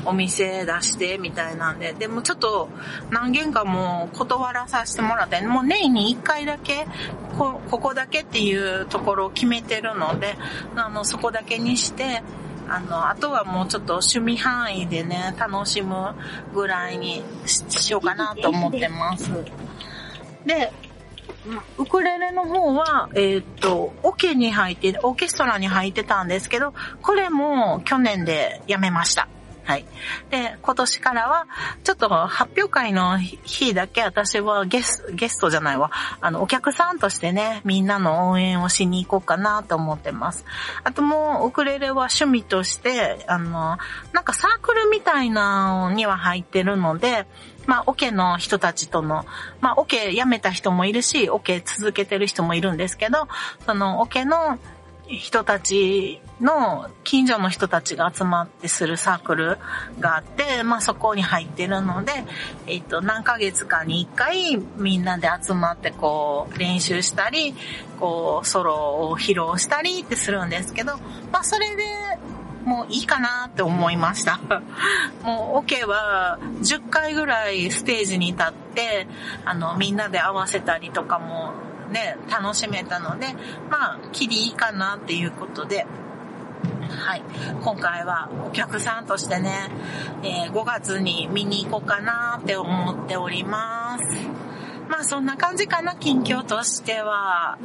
[0.05, 1.93] お店出してみたいなんで。
[1.93, 2.69] でもちょっと
[3.11, 6.89] 何件かもう断らさせてもらって、もう年に1回だけ、
[7.39, 10.37] こ、ここだけっていうところを決めてるので、
[10.75, 12.25] あの、そこだけにして、
[12.69, 16.17] あの、あとはもうちょっと趣味範囲でね、楽しむ
[16.53, 19.31] ぐらいにしようかなと思ってます。
[20.47, 20.73] で、
[21.79, 29.29] ウクレレの方は、えっ、と、オケに入って、オーケストラに入ってたんですけど、これも去年でやめました。
[29.67, 29.85] はい。
[30.31, 31.49] で、今年からは、
[31.83, 35.91] ちょっと発表会の日だけ私はゲスゲストじゃないわ。
[36.21, 40.45] あの、お客さんとしてね、みんなの応援をしに行こうかなと思ってます。
[40.85, 43.79] あともう、ウクレレは趣味として、あの、
[44.13, 47.27] なんかサークルみたいなのには入ってるので、
[47.67, 49.27] まあ、オケの人たちとの、
[49.61, 53.29] まあ、オケ辞めた人もいるし、オケ続けてる人もいるんですけど、
[53.65, 54.59] そのオケの
[55.09, 59.59] 人たちの、近所の人たちが集まってするサークル
[60.01, 62.13] があって、まあそこに入ってるので、
[62.67, 67.55] えっと、何ヶ月かに一回みんなで集まってこう練習したり、
[68.01, 70.99] こうソロを披露したりってするんですけど、
[71.31, 71.85] まあそれで
[72.67, 74.41] もういいかなって思いました。
[75.23, 79.07] もうオ、ケは10回ぐらいステージに立って、
[79.45, 81.53] あの、みんなで合わせたりとかも
[81.91, 83.29] ね、楽しめたので、
[83.71, 85.87] まあ、きりいいかなっていうことで、
[86.91, 87.23] はい。
[87.63, 89.71] 今回はお客さんとしてね、
[90.25, 94.05] えー、5月に見に行こうかなって思っております。
[94.89, 97.59] まあそんな感じかな、近況としては。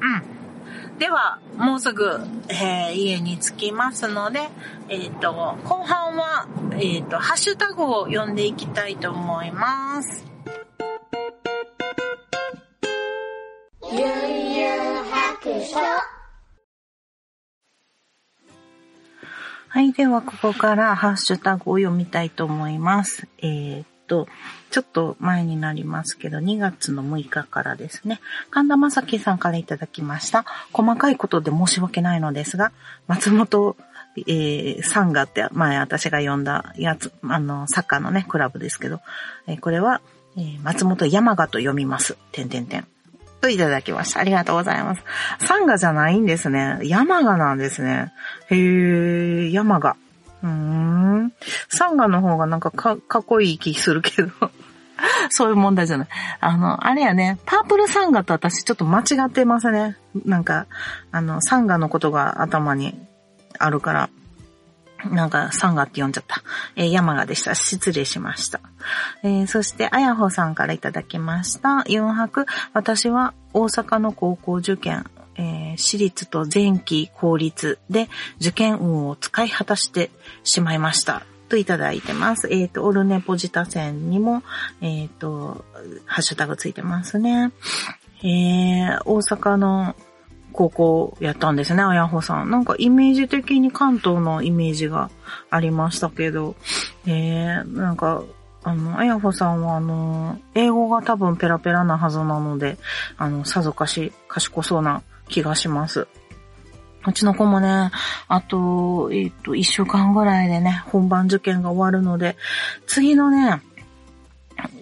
[0.00, 0.39] うん。
[1.00, 4.50] では、もうすぐ、えー、家に着きますので、
[4.90, 5.32] えっ、ー、と、
[5.64, 10.26] 後半は、えっ、ー、と、ハッシュタグを読んでいきたいと思います。
[13.90, 15.78] ゆうゆう白書
[19.68, 19.92] はい。
[19.94, 23.26] では、ここからハッシュタグを読みたいと思います。
[23.38, 24.26] えー、と、
[24.72, 28.20] ちょっと前になりますけど、2月の6日からですね、
[28.50, 30.44] 神田正輝さんからいただきました。
[30.72, 32.72] 細かいことで申し訳ないのですが、
[33.06, 33.76] 松本、
[34.16, 39.00] えー、サンガって前私が呼んだやつ、あの、サッカーのね、クラブですけど、
[39.46, 40.00] えー、これは、
[40.36, 42.18] えー、松本山雅と読みます。
[42.32, 42.86] てんてんてん。
[43.40, 44.20] といただきました。
[44.20, 45.02] ありがとうございます。
[45.46, 46.80] サンガじゃないんですね。
[46.82, 48.12] 山雅なんですね。
[48.48, 49.96] へー、山雅。
[50.42, 51.32] うーん。
[51.68, 54.30] サンガの方がなんかかかっこいい気するけど。
[55.30, 56.08] そういう問題じゃない。
[56.40, 59.96] あの、あれやね、パープルサンガと私ちょっと間違ってますね。
[60.24, 60.66] なんか、
[61.12, 62.98] あの、サンガのことが頭に
[63.58, 64.10] あるから、
[65.10, 66.42] なんか、サンガって呼んじゃった。
[66.76, 67.54] えー、山賀でした。
[67.54, 68.60] 失礼しました。
[69.22, 71.84] えー、そして、あやほさんからいただきました。
[71.86, 75.06] 4泊、私は大阪の高校受験、
[75.40, 78.08] えー、私立と前期公立で
[78.40, 80.10] 受験運を使い果たして
[80.44, 81.22] しまいました。
[81.48, 82.46] といただいてます。
[82.50, 84.42] えっ、ー、と、オルネポジタ線にも、
[84.80, 85.64] えっ、ー、と、
[86.04, 87.52] ハッシュタグついてますね。
[88.22, 89.96] えー、大阪の
[90.52, 92.50] 高校やったんですね、あやほさん。
[92.50, 95.10] なんかイメージ的に関東のイメージが
[95.48, 96.54] ありましたけど、
[97.06, 98.22] えー、なんか、
[98.62, 102.76] あの、あやほさんはあの、英語が多分ペラペラなはずなので、
[103.16, 106.06] あの、さぞかし賢そうな気がします。
[107.06, 107.90] うちの子もね、
[108.28, 112.36] あと、えっ、と、一週間ぐらいでね、本番受験が終わるので、
[112.86, 113.62] 次のね、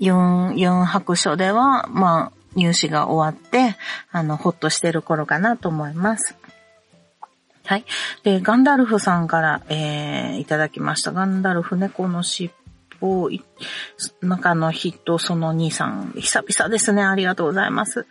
[0.00, 3.76] 4、4白書では、まあ、入試が終わって、
[4.10, 6.36] あの、ほっとしてる頃かなと思います。
[7.64, 7.84] はい。
[8.24, 11.12] で、ガンダルフさんから、えー、いただきました。
[11.12, 12.50] ガンダルフ猫の尻
[13.00, 13.30] を、
[14.20, 17.02] 中のヒットその2さん、久々ですね。
[17.02, 18.06] ありがとうございます。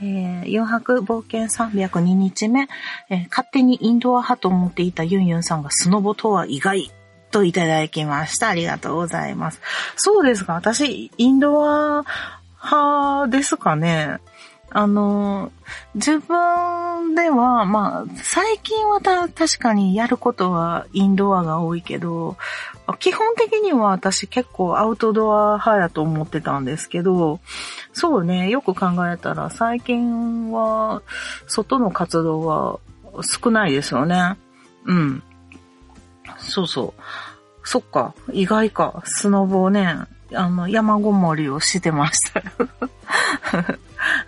[0.00, 2.68] えー、4泊冒険302日目、
[3.10, 6.90] えー、勝手にインドア派と思っていたユンユンさんがスノボとは意外
[7.30, 8.48] といただきました。
[8.48, 9.60] ありがとうございます。
[9.96, 10.54] そうですか。
[10.54, 12.04] 私、インドア
[12.62, 14.18] 派ですかね。
[14.70, 15.50] あの、
[15.94, 22.36] 自分では、まあ、最近はた確かにやることはインドアが多いけど、
[22.98, 27.40] 基本的には私結構アウトドア派やと思ってたんですけど、
[27.92, 31.02] そうね、よく考えたら最近は
[31.46, 32.78] 外の活動は
[33.22, 34.36] 少ないですよね。
[34.84, 35.22] うん。
[36.38, 37.00] そうそう。
[37.64, 39.96] そっか、意外か、スノボをね、
[40.34, 42.42] あの、山ごもりをしてました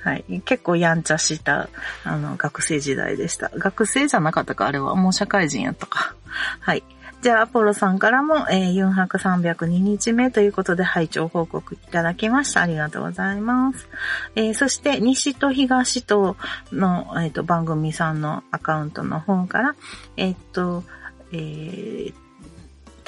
[0.02, 0.42] はい。
[0.44, 1.68] 結構やんちゃした、
[2.04, 3.50] あの、学生時代でした。
[3.54, 4.94] 学生じゃなかったか、あれは。
[4.96, 6.14] もう社会人やったか。
[6.60, 6.84] はい。
[7.22, 12.62] じゃあ、アポロさんからも、えー、4泊302日目ということで、拝聴報告いただきました。
[12.62, 13.88] ありがとうございます。
[14.36, 16.36] えー、そして、西と東と
[16.72, 19.76] の、えっ、ー、と、番組さんのアカウントの方から、
[20.16, 20.82] えっ、と、
[21.32, 22.14] えー、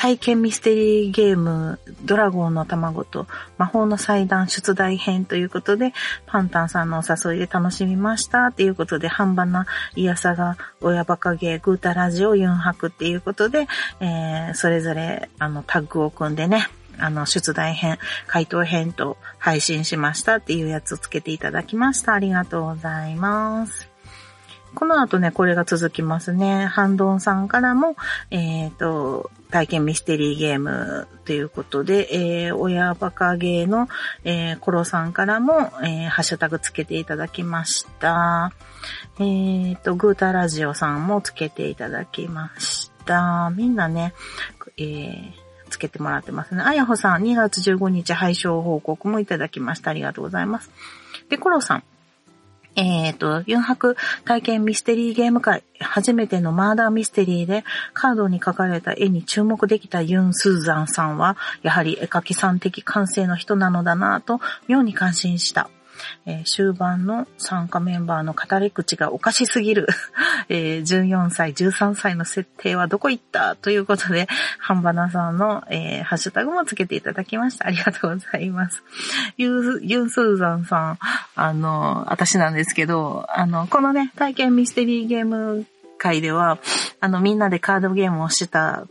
[0.03, 5.93] 体験ミステリーゲーム、ドラゴンの卵と魔法の祭壇出題編ということで、
[6.27, 13.69] パンタンさんのお誘いで楽しみましたっていうことで、半端なイヤサが親バカゲー、グータラジオユンハクっていうことで、
[14.01, 16.67] えー、それぞれあのタッグを組んでね、
[16.99, 22.15] あの、出題編、回答編と配信しましたっていうやつをつけていただきました。
[22.15, 23.92] ありがとうございます。
[24.75, 26.67] この後ね、これが続きますね。
[26.67, 27.97] ハンドンさんからも、
[28.31, 32.09] えっ、ー、と、体験ミステリーゲームということで、
[32.47, 33.87] えー、親バカゲーの、
[34.25, 38.53] えー、コロさんからも、えー、ハッシュタグつけていただきました。
[39.19, 43.53] えーと、グータラジオさんもつけていただきました。
[43.55, 44.15] みんなね、
[44.79, 45.33] えー、
[45.69, 46.63] つけてもらってますね。
[46.63, 49.91] あやほさん、2月15日配信報告もいただきました。
[49.91, 50.71] ありがとうございます。
[51.29, 51.85] で、コロさん、
[52.75, 65.69] えっ、ー、と、誘白体験ミステリーゲーム会、初めてのマーダーミステリーで、カードに書かれた絵に注目できたユン・スーザンさんは、やはり絵描きさん的感性の人なのだなぁと、妙に感心した。
[66.27, 69.89] えー、終盤の参加メンバーの語り口がおかしすぎる。
[70.49, 73.57] えー、14歳、13歳の設定はどこ行った？
[73.57, 77.67] ということで、 ハンバナさんの、えー、ハッシュタグもつけていただきました。
[77.69, 78.83] ありがとうございます。
[79.37, 80.99] ユユンスーザンさん、
[81.35, 85.67] あの、私なんですけど、あの、このね、体験ミステリーゲーム
[85.99, 86.59] 会では、
[87.01, 88.87] あの、みんなでカードゲームをした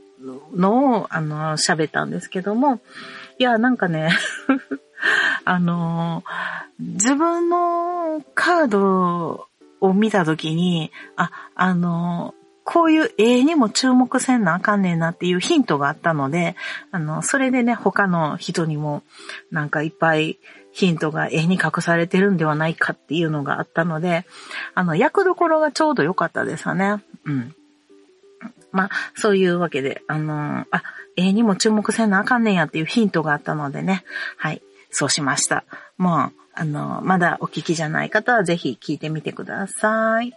[0.55, 2.81] のを、あの、喋ったんですけども、
[3.39, 4.11] いや、なんかね
[5.45, 6.23] あの、
[6.81, 9.47] 自分のカード
[9.79, 16.55] を見たときに、あ、あの、こういう絵にも注目せんなあかんねんなっていうヒントがあったので、
[16.91, 19.03] あの、それでね、他の人にも
[19.51, 20.39] なんかいっぱい
[20.71, 24.25] ヒントが絵に隠されてるんではないかっていうのがあったので、
[24.73, 27.03] あの、役どころがちょうど良かったですよね。
[27.25, 27.55] うん。
[28.71, 30.83] まあ、そういうわけで、あのあ、
[31.17, 34.03] 絵にも注目せんなあかんねんやっていうヒントがあったのでね、
[34.37, 34.61] はい。
[34.91, 35.65] そうしました。
[35.97, 40.33] もう、あの、まだお聞きじゃない方はぜひ聞いてみてください。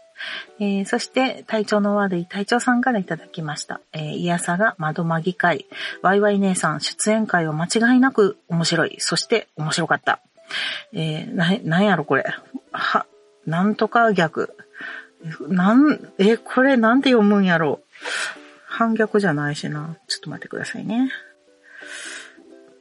[0.60, 3.80] えー、そして、体調の悪い隊長さんからいただきました。
[3.92, 5.66] えー、いやさが窓まぎ会。
[6.02, 8.96] ワイワイ姉さん出演会は間違いなく面白い。
[8.98, 10.20] そして面白かった。
[10.92, 12.24] えー、な、なんやろこれ。
[12.70, 13.06] は、
[13.46, 14.56] なんとか逆。
[15.48, 17.80] なん、え、これなんて読むんやろ
[18.66, 19.96] 反逆じゃないしな。
[20.08, 21.10] ちょっと待ってくださいね。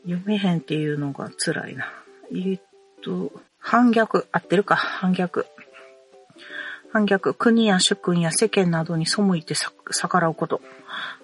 [0.06, 1.91] 読めへんっていうのが辛いな。
[2.32, 2.60] え、っ
[3.04, 5.46] と、反逆、合ってるか、反逆。
[6.92, 9.56] 反逆、国や主君や世間などに背いて
[9.92, 10.62] 逆らうこと。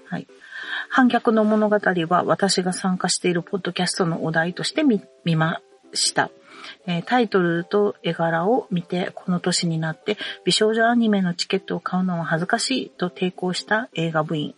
[0.06, 0.28] はい。
[0.90, 5.62] 反逆の物語は私が参加しているポッドキャストのお題として見、見ま
[5.94, 6.32] した。
[6.88, 14.56] えー、タイトルと絵柄を見て、この年になって美少女アニメのチケットを買うのは恥ずかしいと抵抗した映画部員、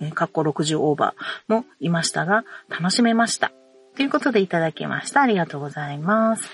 [0.00, 3.52] えー、60オーバーもいましたが、楽しめました。
[3.96, 5.22] ということでいただきました。
[5.22, 6.50] ありがとうございます。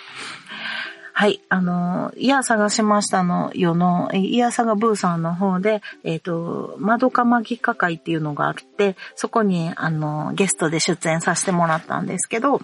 [1.12, 1.42] はい。
[1.48, 12.62] あの、イヤー探しましたの世の、イヤーサガブーさんの方で、えっ、ー、と、窓かまぎか会っていうのがあって、そこに、あの、ゲストで出演させてもらったんですけど、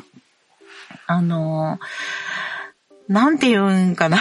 [1.07, 1.79] あの、
[3.09, 4.19] なんて言うんかな。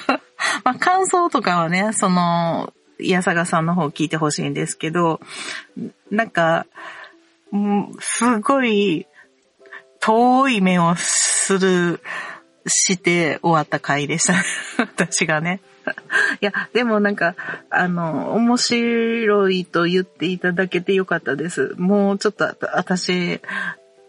[0.64, 5.20] まあ、感想とかはね、その、イヤサガさんの方聞いてほしいんですけど、
[6.10, 6.66] なんか、
[8.00, 9.06] すごい、
[10.02, 12.00] 遠い目をする、
[12.66, 14.34] して終わった回でした。
[14.78, 15.60] 私がね。
[16.40, 17.34] いや、でもなんか、
[17.70, 21.74] あの、面白いと言っていただけてよかったです。
[21.76, 23.40] もうちょっと、私、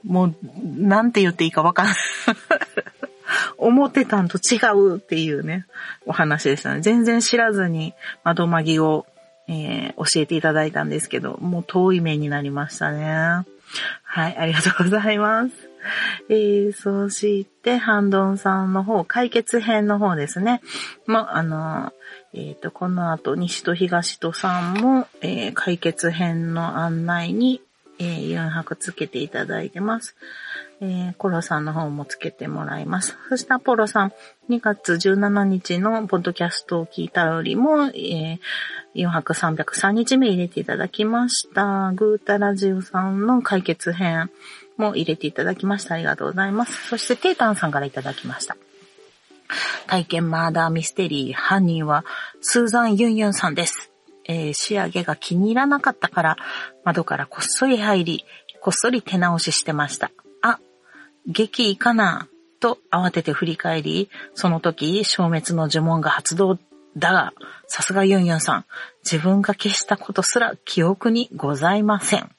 [0.03, 0.35] もう、
[0.77, 1.95] なんて言っていいかわかんない。
[3.57, 5.65] 思ってたんと違うっていうね、
[6.05, 6.81] お話でしたね。
[6.81, 7.93] 全然知らずに
[8.23, 9.07] 窓まぎを
[9.47, 13.45] えー、教えていただいたんですけど、もう遠い目になりましたね。
[14.03, 15.72] はい、ありがとうございます。
[16.29, 20.61] えー、そして、ハンドンさんの方、解決編の方ですね。
[21.05, 21.93] ま、あの、
[22.33, 27.61] えっ、ー、と、この後、西と東とさんも、えー、解決編の案内に、
[27.99, 30.15] えー、4泊つけていただいてます。
[30.81, 33.17] えー、コロさんの方もつけてもらいます。
[33.29, 34.13] そしてアポロさん、
[34.49, 38.39] 2月17日のポッドキャストを聞いたよりも、えー、
[38.95, 41.93] 4泊303日目入れていただきました。
[41.95, 44.29] グータラジオさんの解決編
[44.77, 45.95] も入れていただきました。
[45.95, 46.89] ありがとうございます。
[46.89, 48.57] そしてテータンさんからいただきました。
[49.87, 52.05] 体験マーダーミステリー、犯人は
[52.41, 53.91] スーザン・ユンユンさんです。
[54.25, 56.37] えー、仕上げが気に入らなかったから、
[56.83, 58.25] 窓からこっそり入り、
[58.61, 60.11] こっそり手直ししてました。
[60.41, 60.59] あ、
[61.27, 62.27] 激いかな
[62.59, 66.57] と慌てて振り返り、その時、消滅の呪文が発動
[66.95, 67.33] だが、
[67.67, 68.65] さすがユンユンさん、
[69.03, 72.31] 自分が消したことすら記憶にございません。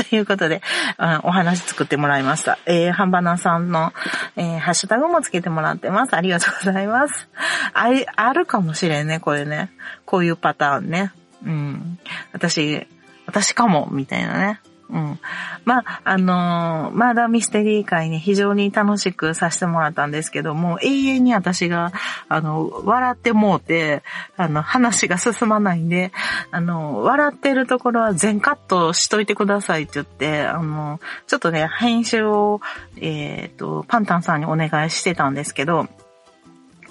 [0.08, 0.62] ということで、
[0.98, 2.58] うん、お話作ってもらいました。
[2.66, 3.92] えー、ハンバナさんの、
[4.36, 6.14] えー、ハッシュタグもつけてもらってます。
[6.14, 7.28] ありがとうございます。
[7.74, 9.70] ああるかもしれんね、これね。
[10.04, 11.12] こういうパターンね。
[11.44, 11.98] うん。
[12.32, 12.86] 私、
[13.26, 14.60] 私かも、みたいなね。
[14.92, 15.18] うん。
[15.64, 21.92] まあ、あのー、マーダーミステリー会に非常に楽しくさせてもらったんですけども、永遠に私が、
[22.28, 24.02] あの、笑ってもうて、
[24.36, 26.12] あの、話が進まないんで、
[26.50, 32.60] あの、笑ってるところは全カットしといてくださいって言って、あの、ちょっとね、編集を、
[32.96, 35.88] えっ、ー、と、パンタンさんにお願いしてたんですけど、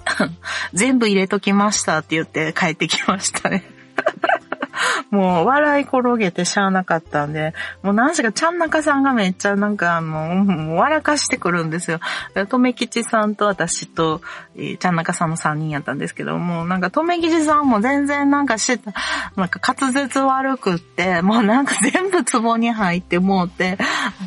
[0.72, 3.64] 全部入れときましたって言って帰ってきましたね。
[5.10, 12.00] もう笑い転げてしゃあなかったんで、もう何しかちゃんなかさんがめっちゃなんかあの、もう笑かしてくるんですよ。
[12.48, 14.20] とめきちさんと私と、
[14.56, 18.92] えー、ちゃんなかさんの3人やったんですけど、もうなんかとめきちさんも全然なんかしてた、
[19.36, 23.78] なんか滑舌悪くって、もうなんか全部壺に入ってもうて、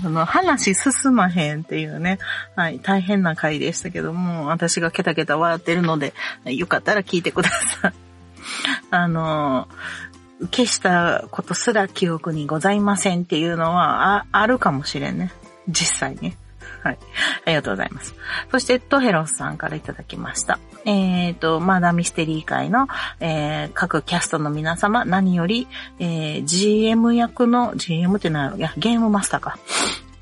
[0.04, 2.20] あの、話進まへんっていうね、
[2.56, 6.14] はい、大変な回でしたけども、私がケタケタ笑ってるので、
[6.46, 7.94] よかったら聞いてください。
[8.92, 9.68] あの
[10.52, 15.32] 消したことすら記憶にございませんっていうのはああるかもしれんね。
[15.68, 16.38] 実際ね。
[16.84, 16.98] はい。
[17.46, 18.14] ありがとうございます。
[18.52, 20.60] そして、トヘロスさんからいただきました。
[20.84, 22.90] えっ、ー、と、マーダミステリー界の、
[23.22, 25.68] えー、各キャストの皆様、何より、
[26.00, 29.58] えー、GM 役の、GM って何やろいや、ゲームマスターか。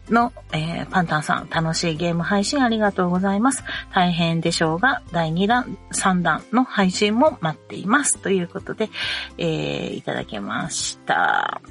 [0.09, 3.63] の、えー、パンタンさん、楽しいゲーム配信ありがとうございます。
[3.93, 8.17] 大変でしょうが、第2弾、3弾の配信も待っています。
[8.17, 8.89] ということで、
[9.37, 11.61] えー、いただきました。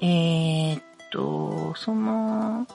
[0.00, 2.66] えー、っと、その、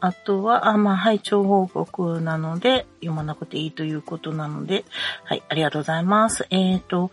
[0.00, 4.84] あとは、あ、まあ、拝聴報告なので、読まなくていいということなので、
[5.24, 6.46] はい、ありがとうございます。
[6.50, 7.10] えー、っと、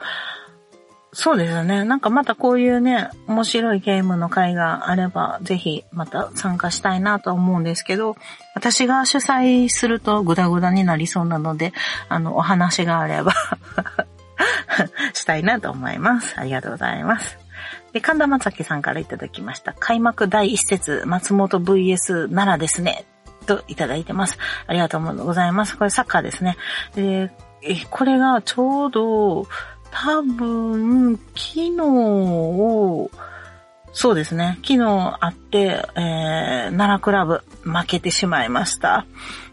[1.17, 1.85] そうですね。
[1.85, 8.17] なんかまたこういうね、面白いゲームの会があれば、ぜひまた参加したいなと思うんですけど、
[8.53, 11.71] 私が主催するとグダグダになりそうなので、
[12.09, 13.33] あの、お話があれば
[15.13, 16.37] したいなと思います。
[16.37, 17.37] ありがとうございます。
[17.93, 19.71] で、神田正輝さんからいただきました。
[19.71, 23.05] 開幕第一節、松本 VS 奈良ですね。
[23.45, 24.37] といただいてます。
[24.67, 25.77] ありがとうございます。
[25.77, 26.57] これサッカーですね。
[26.93, 27.31] で、
[27.89, 29.47] これがちょうど、
[29.97, 33.09] 多分、昨日を、
[33.93, 34.59] そうですね。
[34.61, 34.83] 昨日
[35.21, 39.05] あって、えー、奈良クラブ負けてしまいました。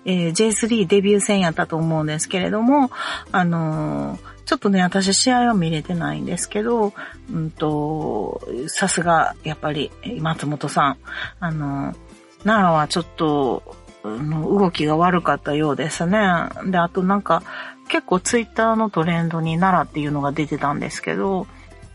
[0.05, 2.91] えー、J3 デビュー戦やったと思うんですけれども、
[3.31, 6.93] あのー、ちょっとね、私試合は見れてないんですけど、
[7.33, 10.97] うんと、さすが、やっぱり、松本さん、
[11.39, 11.95] あの、
[12.43, 16.19] 奈良はちょっと、動きが悪かったようですね。
[16.67, 17.45] で、あとなんか、
[17.93, 21.47] 結構ツイッターのトレンドに奈良っていうのが出てたんですけど、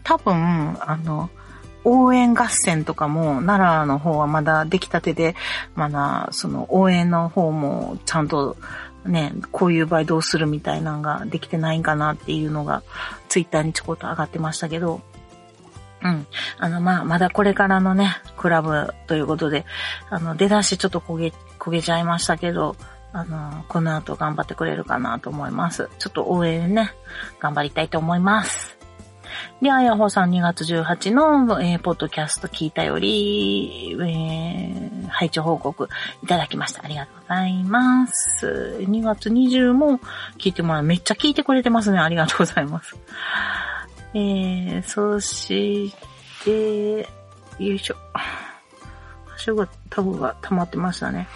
[0.03, 1.31] 多分、あの、
[1.83, 5.35] 応援合戦とかも奈良の方はまだ出来たてで、
[5.73, 8.57] まだその応援の方もちゃんと
[9.07, 12.83] ね、こういう場合どうするみたいなのができてないんかなっていうのが
[13.27, 15.01] ツイッターにちょこっと上がってましたけど、
[16.03, 16.27] うん。
[16.59, 19.65] あの、まあ、まだこれからのね、クラブということで、
[20.11, 22.75] あの、出だしちょっと焦げ、焦げちゃいましたけど、
[23.13, 25.89] あの、この後頑張ってくれるかなと思います。
[25.99, 26.93] ちょっと応援ね、
[27.39, 28.77] 頑張りたいと思います。
[29.61, 35.89] で、あやほさん2月18の、えー、ポッドキャスト聞いたより、えー、配置報告
[36.23, 36.83] いただきました。
[36.83, 38.77] ありがとうございます。
[38.81, 39.99] 2月20も
[40.37, 40.83] 聞いてもらう。
[40.83, 41.99] めっちゃ聞いてくれてますね。
[41.99, 42.95] ありがとうございます。
[44.13, 45.93] えー、そし
[46.43, 47.07] て、
[47.59, 47.95] よいしょ。
[49.35, 51.27] 足が、タグが溜まってましたね。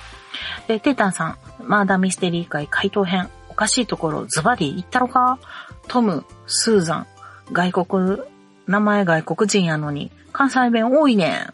[0.68, 5.40] で、テータンさん、マーダーミステリー界回答編、おかしいところズバリ言ったろか？
[5.88, 7.08] トム、スーザン、
[7.52, 8.18] 外国
[8.66, 11.48] 名前外国人やのに、関西弁多いね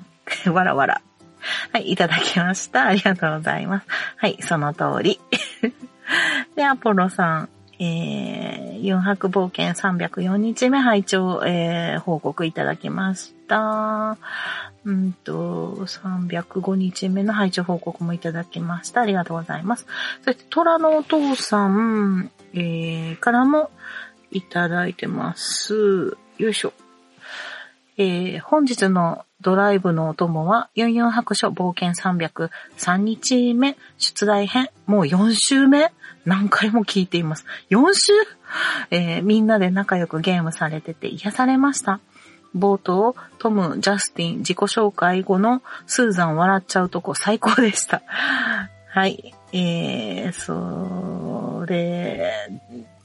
[0.45, 0.53] ん。
[0.53, 1.01] わらわら。
[1.71, 2.87] はい、いただきました。
[2.87, 3.87] ありがとうございます。
[4.17, 5.19] はい、その通り。
[6.55, 7.49] で、アポロさん、
[7.79, 14.17] えー、4泊冒険304日目拝聴、えー、報告いただきました。
[14.85, 19.01] うんと、305日目の拝聴報告もいただきました。
[19.01, 19.85] ありがとうございます。
[20.23, 23.69] そして、虎のお父さん、えー、からも
[24.31, 26.17] いただいてます。
[26.37, 26.73] よいしょ。
[27.97, 34.69] えー、本日のドライブのお供は、44白書冒険303日目出題編。
[34.85, 35.91] もう4週目？
[36.25, 37.45] 何回も聞いています。
[37.69, 38.13] 4週？
[38.91, 41.99] えー、みんなで仲良くゲームされてて癒されました。
[42.55, 48.01] 冒頭、トム、ジャスティン、自己紹介後のスーザン笑っちゃうとこ最高でした。
[48.89, 49.35] はい。
[49.53, 52.33] えー、それ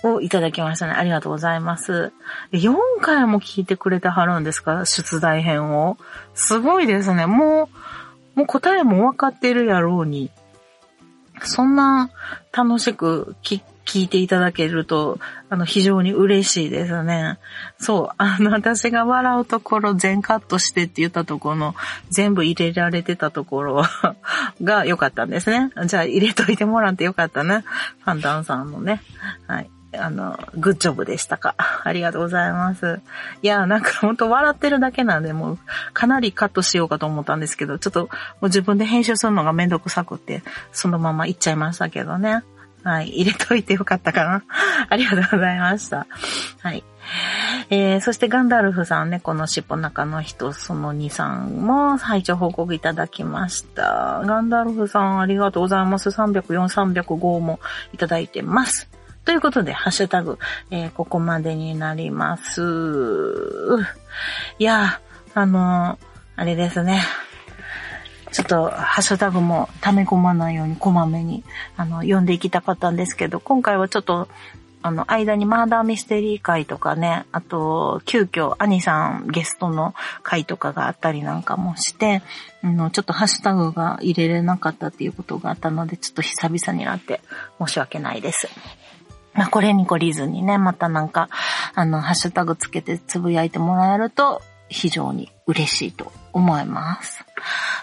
[0.03, 0.93] をいただきましたね。
[0.93, 2.13] ありがとうございます。
[2.53, 4.85] 4回も聞いてくれてはるんですか？
[4.85, 5.97] 出題編を。
[6.35, 7.27] すごいですね。
[7.27, 7.69] も
[8.35, 10.31] う、もう答えも分かってるやろうに。
[11.45, 12.11] そんな
[12.53, 15.19] 楽しく聞聞いていただけると、
[15.51, 17.39] あの、非常に嬉しいですね。
[17.79, 21.75] そう、あの、私が笑うところ全カットしてって言ったところの、
[22.09, 23.83] 全部入れられてたところ
[24.63, 25.71] が良かったんですね。
[25.87, 27.65] じゃあ入れといてもらって良かったね。
[28.05, 29.03] ファンダンさんのね。
[29.49, 29.71] はい。
[29.99, 31.55] あの、グッジョブでしたか。
[31.85, 33.01] ありがとうございます。
[33.43, 35.59] いや、なんかほんと笑ってるだけなんで、もう
[35.93, 38.09] かなりカットしようかと思ったんですけど、ちょっとも
[38.43, 42.43] う自分で編集するのがめんどくさくて、そのまま行っちゃいましたけどね。
[42.85, 43.09] はい。
[43.11, 44.43] 入れといてよかったかな。
[44.89, 46.07] ありがとうございました。
[46.63, 46.83] はい。
[47.71, 54.23] えー、そしてガンダルフさんね、この尻尾中の人、その2さんも拝聴報告いただきました。
[54.25, 56.09] ガンダルフさんありがとうございます。
[56.11, 56.43] 304、
[57.03, 57.61] 305も
[57.93, 58.89] いただいてます。
[59.25, 60.39] ということで、ハッシュタグ、
[60.71, 62.63] えー、ここまでになります。
[64.59, 65.01] いや
[65.35, 66.07] あのー、
[66.37, 67.03] あれですね。
[68.33, 71.45] ちょっと、ハッシュタグも溜め込まないようにこまめに、
[71.77, 74.29] あの、読んでいきたかったんですけど、今回はちょっと、
[74.85, 82.23] あの、間にマーダーミステリー会とかね、あと、急遽、兄さんゲストの会とかがあったりなんかもして、
[82.63, 87.21] あの、ちょっとハッシュタグが入れれなかったっていうことがあったので、ちょっと久々になって
[87.65, 88.49] 申し訳ないです。
[89.35, 91.29] まあ、これに懲りずにね、またなんか、
[91.75, 97.25] あの、ハッシュタグつけてつぶやいてもらえると、非常に嬉しいと思います。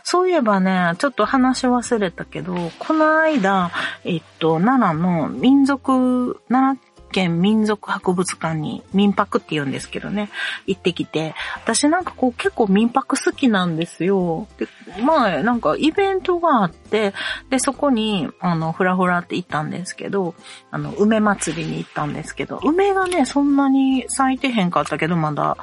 [0.03, 3.71] そういえばね、ちょっと話し忘れたけど、この間、
[4.03, 10.29] えっと、奈良の民族、奈良県民族博物館に民泊って言うんですけどね、
[10.67, 14.47] 行ってきて、私なんかこう結構民泊好きなんですよ。
[14.57, 14.67] で、
[15.01, 17.13] 前なんかイベントがあって、
[17.49, 20.35] で、そこに、あの、ふらふらって行ったんですけど、
[20.71, 25.57] あの、梅祭りに行ったんですけど、梅がね、そんなに咲いてへんかったけど、まだ、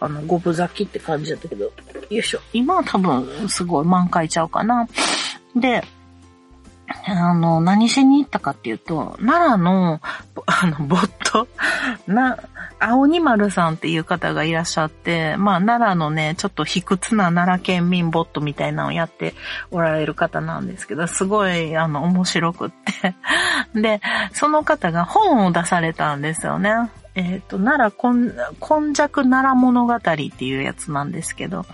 [0.00, 1.72] あの、五分咲きって感じだったけど、よ
[2.10, 2.40] いしょ。
[2.52, 4.88] 今は多分すごい満開ちゃうかな。
[5.56, 5.84] で、
[7.06, 10.00] あの、何しに行ったかっていうと、奈良の、
[10.46, 11.48] あの、ボット、
[12.06, 12.38] な、
[12.78, 19.34] 青二丸さんっていう方がいらっしゃって、まあ、奈良のね、ちょっと卑屈な奈良県民ボットみたいなのをやって
[19.70, 23.14] おられる方なんですけど、すごい、あの、面白くって。
[23.80, 24.00] で、
[24.32, 26.90] その方が本を出されたんですよね。
[27.14, 31.66] えっ、ー、と、奈良、今弱奈良物語っていうやつなんですけど、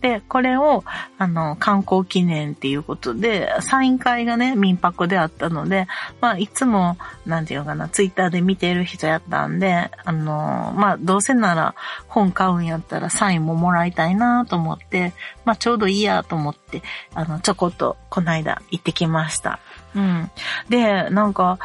[0.00, 0.84] で、これを、
[1.18, 5.88] あの、観光記念っていうことで、サイン会がね、民泊であったので、
[6.20, 11.74] まあ、いつも、なんていうかな、ツイッターで見てる人やったんで、あの、まあ、どうせなら
[12.06, 15.12] 本買うんやったらサインももらいたいなと思って、
[15.44, 16.82] まあ、ちょうどいいやと思って、
[17.14, 19.58] あの、ちょこっと、この間行ってきました。
[19.96, 20.30] うん。
[20.68, 21.58] で、なんか、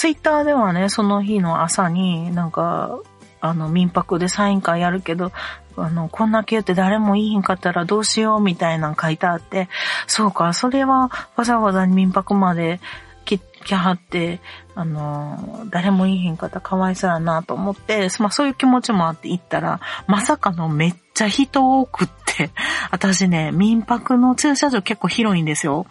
[0.00, 3.00] ツイッターではね、その日の朝になんか、
[3.42, 5.30] あの、民泊でサイン会やるけど、
[5.76, 9.68] あの、こんだけ言って誰もいいんかったらどうしようみたいなの書いてあって、
[10.06, 12.80] そうか、それはわざわざ民泊まで
[13.26, 14.40] 来きはって、
[14.74, 22.50] あの、誰もいいひんかったらかわいそうやなと思って、まあそういう気持ちもあって行ったら、まさかのめっちゃ人多くって、
[22.90, 25.84] 私ね、民泊の駐車場結構広いんですよ。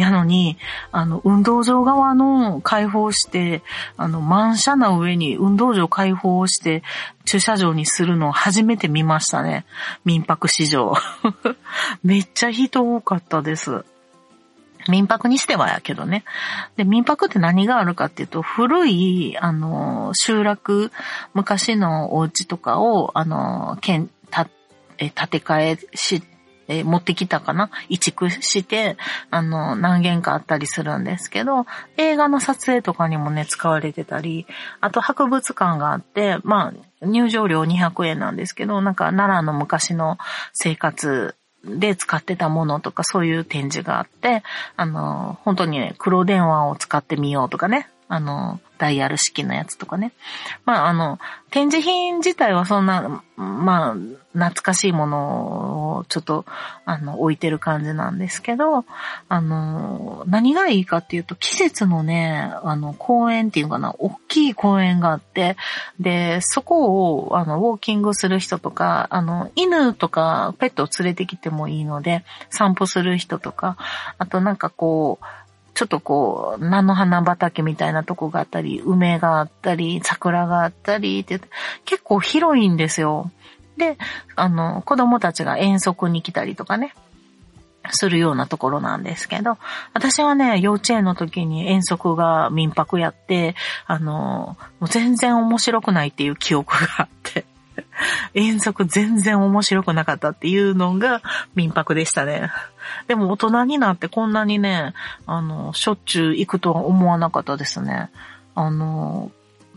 [0.00, 0.56] やのに、
[0.92, 3.62] あの、運動場側の開放して、
[3.96, 6.82] あの、満車な上に運動場開放して、
[7.24, 9.66] 駐車場にするのを初めて見ましたね。
[10.04, 10.94] 民泊市場。
[12.02, 13.84] めっちゃ人多かったです。
[14.88, 16.24] 民泊にしてはやけどね。
[16.76, 20.90] で、民泊って何があるかっていうと、古い、あの、集落、
[21.34, 24.48] 昔のお家とかを、あの、建、た、
[24.96, 26.22] え、建て替えし、
[26.68, 27.70] え持ってきたかな？
[27.88, 28.96] 移築して、
[29.30, 31.66] あの、何軒かあったりするんですけど、
[31.96, 34.46] 映画の撮影とかにもね、使われてたり、
[34.80, 40.18] あと博物館があって、まあ、入場料200円なんですけど、なんか奈良の昔の
[40.52, 44.42] 生活で使ってたものとかそういう展示があって、
[44.76, 50.12] あの、本当にね黒電話を使ってみようとかね、あの、ダイヤル式のやつとかね。
[50.64, 51.18] まあ、あの、
[51.50, 53.94] 展示品自体はそんな、まあ、
[54.32, 56.46] 懐かしいものをちょっと、
[56.84, 58.84] あの、置いてる感じなんですけど、
[59.28, 65.56] あの、何がいいかっていうと、季節のね、あの、公園っていうかな、大きい公園があって、
[66.00, 73.76] で、そこを、あの、ウォーキングする人とか、あの、犬とかペットを連れてきてもいいので、散歩する人とか、
[74.18, 75.24] あとなんかこう、
[75.78, 81.40] ちょっとこう、菜の花畑みたいなとこがあったり、梅があったり、桜があったりって、
[81.84, 83.30] 結構広いんですよ。
[83.76, 83.96] で、
[84.34, 86.94] あの、子供たちが遠足に来たりとかね、
[87.92, 89.56] するようなところなんですけど、
[89.94, 93.54] 私はね、幼稚園の時に遠足が民泊やって、
[93.86, 97.44] あの、もう全然面白くないっていう記憶があって、
[98.34, 101.22] 遠足全然面白くなかったっていうのが
[101.54, 102.50] 民泊でしたね。
[103.06, 104.94] でも大人になってこんなにね、
[105.26, 108.10] あの、しょっちゅう行くとは思わなかったですね。
[108.54, 109.30] あの、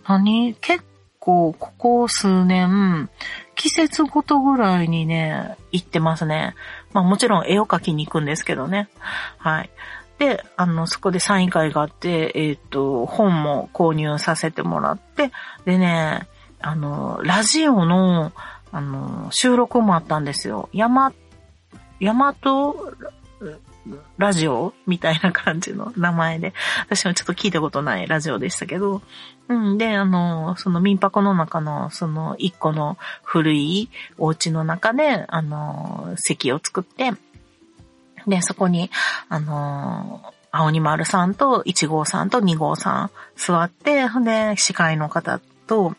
[0.08, 0.56] 何？
[0.56, 0.84] 結
[1.20, 3.10] 構、ここ数年、
[3.56, 6.56] 季節ごとぐらいにね、行ってますね。
[6.94, 8.90] まあもちろん絵を描きに行くんですけどね。
[9.38, 9.70] はい。
[10.18, 15.32] で、あの、そこでサイン会があって、えっ、ー、と、本も購入させてもらって、
[15.66, 16.28] でね、
[16.62, 18.32] あの、ラジオの、
[18.72, 20.70] あの、収録もあったんですよ。
[20.74, 21.14] 山、
[22.00, 22.94] 山と、
[24.18, 26.54] ラジオみたいな感じの名前で。
[26.82, 29.02] 私もちょっと聞いたことないラジオでしたけど。
[29.48, 29.78] うん。
[29.78, 37.12] で、あの、その民泊の中の、その一個の古いお家の中で、あの、席を作って、
[38.28, 38.92] で、そこに、
[39.30, 45.96] あの、青に丸さんと1号さんと2号さん座って、ほんで、司会の方と、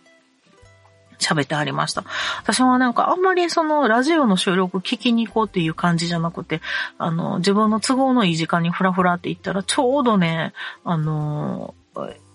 [1.22, 2.04] 喋ってありました。
[2.42, 6.60] 私はなんかあんまりそのラジオの収録聞きに行こうっていう感じじゃなくて、
[6.98, 10.52] あの、自分の都合のいい時間にふらふらって言ったらちょうどね、
[10.84, 11.74] あの、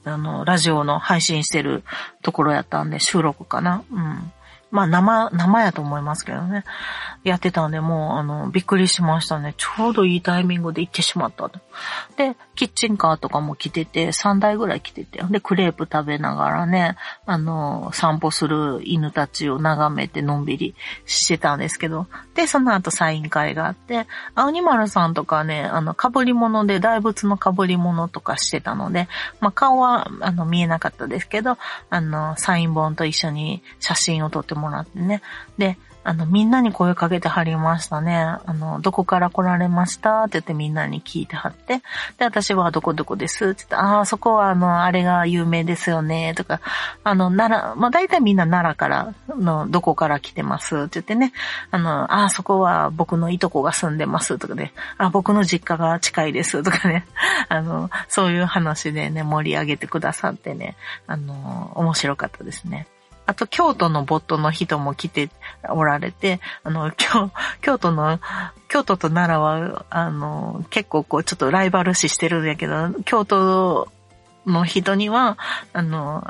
[0.06, 1.84] あの、ラジオの配信してる
[2.22, 3.84] ところやったんで収録かな。
[3.92, 4.32] うん。
[4.72, 6.64] まあ生、生やと思いますけどね。
[7.24, 9.54] やってたんで、もう、あの、びっくりしましたね。
[9.58, 11.60] ちょうどいいタイミングで行ってしまったと。
[12.16, 16.96] で、キッチンカーとかも来てて、3台ぐらい来てて、で、クレープ食べながらね、
[17.26, 29.08] あの、散歩する犬たちを眺めてのんびりしてたんですけど、で、その後サイン会があって、青ニマルさんとかね、あの、被り物で大仏の被り物とかしてたので、
[29.40, 31.58] まあ、顔は、あの、見えなかったですけど、
[31.90, 35.22] あの、サイン本と一緒に写真を撮ってもらってね、
[35.58, 35.78] で、
[36.08, 38.16] あの、みんなに声かけてはりましたね。
[38.16, 41.82] あの、どこから来られましたって言ってみんなに聞いてはって。
[42.18, 46.34] で、私はどこどこですって言って、ああ、そこはあの、あれが有名ですよね。
[46.34, 46.62] とか、
[47.04, 51.34] あの、奈良、まあ大体みんな奈良からの、どこから来てますって言ってね。
[51.72, 54.72] あの、ああ、そこは僕のいとこが住んでますとかね。
[54.98, 57.06] あ、僕の実家が近いですとかね。
[57.50, 60.78] あの、そういう話でね、盛り上げてくださってね。
[61.06, 62.88] あの、面白かったですね。
[63.28, 65.30] あと、京都のボットの人も来て
[65.70, 67.30] おられて、あの、京、
[67.62, 68.20] 京都の、
[68.70, 73.90] 京都と奈良は、あの、結構こう、ちょっとライバル視してるんやけど、京都
[74.46, 75.38] の人には、
[75.74, 76.26] あの、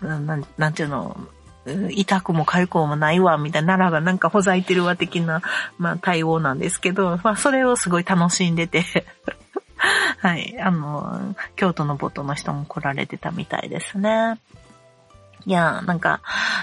[0.00, 1.16] なん、なんていうの、
[1.90, 5.42] 痛くも痒くもないわ、みたいな、奈良がなんかほざいてるわ、的な、
[5.78, 8.84] まあ、対応なんですけど、まあ、それをすごい楽しんでて
[10.22, 14.38] はい、あの、京都のボットの人も来られてたみたいですね。
[15.46, 16.20] いや、なんか、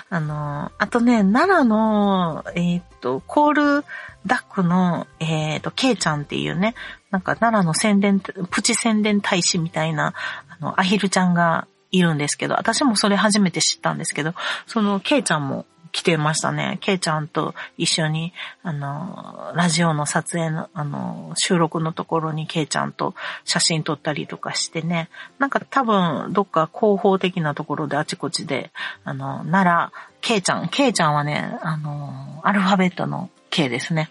[0.09, 3.86] あの、あとね、奈良の、えっ、と、コール
[4.25, 6.75] ダックの、えっ、と、ケイちゃんっていうね、
[7.09, 10.13] なんか奈良の宣伝、プチ宣伝大使みたいな、
[10.49, 14.34] あの、アヒルちゃんがいるんですけど、私もそれ初めて知ったんですけど、
[14.67, 16.79] そのケイちゃんも来てましたね。
[16.81, 18.33] ケイちゃんと一緒に、
[18.63, 23.13] あの、ラジオの撮影の、あの、収録のところにケイちゃんと
[23.45, 25.09] 写真撮ったりとかしてね。
[25.37, 28.71] なんか多分、どっか広報的なところであちこちで、
[29.05, 34.09] あの、奈良、ケイちゃん、ケイちゃんはね、あの、アルファベットの K ですね。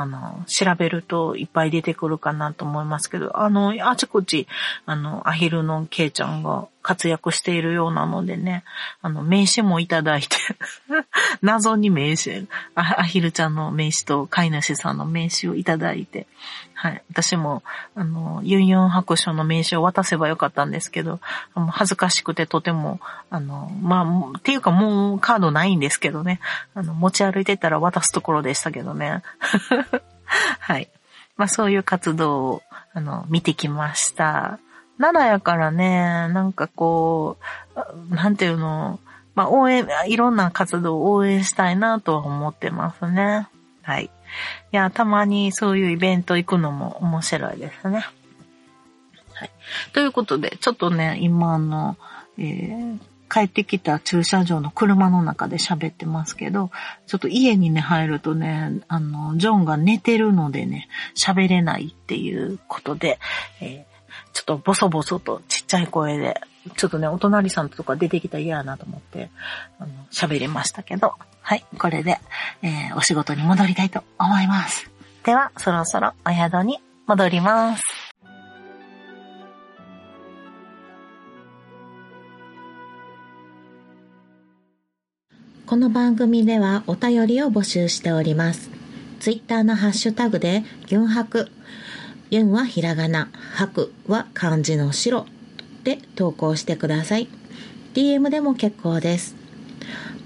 [0.00, 4.46] あの、調べるといっぱい出てくるかなと思いますけど、あの、あちこち、
[4.86, 8.64] あの、アヒルのケイちゃんが活躍しているようなのでね、
[9.02, 10.36] あの、名刺もいただいて
[11.42, 16.26] 謎に名刺、アヒルちゃんの名刺と飼い主さんの名刺をいただいて、
[16.80, 17.02] はい。
[17.10, 17.64] 私も、
[17.96, 21.18] あの、ユンユン白書の名刺を渡せばよかったんですけど、
[21.70, 23.00] 恥ずかしくてとても、
[23.30, 24.02] あの、ま
[24.32, 26.38] あ、っていうかもうカードないんですけどね、
[26.74, 29.24] あの、持ち歩いてたら渡すところでしたけどね。
[30.60, 30.88] はい。
[31.36, 32.62] まあ、そういう活動を、
[32.94, 34.60] あの、見てきました。
[35.00, 37.38] 奈良やからね、なんかこ
[37.74, 39.00] う、なんていうの、
[39.34, 43.48] まあ応援、いろんな活動を応援したいなとは思ってますね。
[43.82, 44.10] はい。
[44.72, 48.04] いや、たまにそういうイベント行くのも面白いですね。
[49.34, 49.50] はい。
[49.92, 51.96] ということで、ちょっとね、今あの、
[52.38, 52.98] えー、
[53.30, 56.70] 帰ってきた駐車場の車の中で喋ってますけど、
[57.06, 63.18] ちょっと家にね、入るとね、あの、ジョンが寝てるのでね、喋れないっていうことで、
[63.60, 66.40] えー、ちょっとボソボソとちっちゃい声で、
[66.76, 69.30] ちょっとね、お隣さんとか出てきたら嫌やなと思って、
[69.78, 71.14] あの、喋れましたけど、
[71.48, 72.18] はい、これで、
[72.60, 74.90] えー、お仕事に戻りたいと思います。
[75.24, 77.82] では、そろそろお宿に戻ります。
[85.64, 88.68] この番組ではお便りを募集しております。
[89.18, 91.50] ツイッターのハッシュタグで、ギュンハク。
[92.30, 95.24] ユンはひらがな、ハクは漢字の白
[95.82, 97.26] で投稿してください。
[97.94, 99.37] DM でも結構です。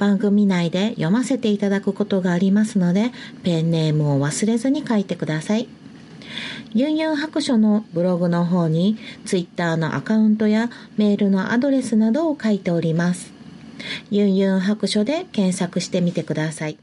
[0.03, 3.13] 番組内で読ませていただくことがありますので、
[3.45, 5.69] ペンネームを忘れずに書いてください。
[6.75, 13.33] ユンユン白書のブログの方に、Twitter のアカウントやメールのアドレスなどを書いております。
[14.11, 16.77] ユンユン白書で検索してみてください。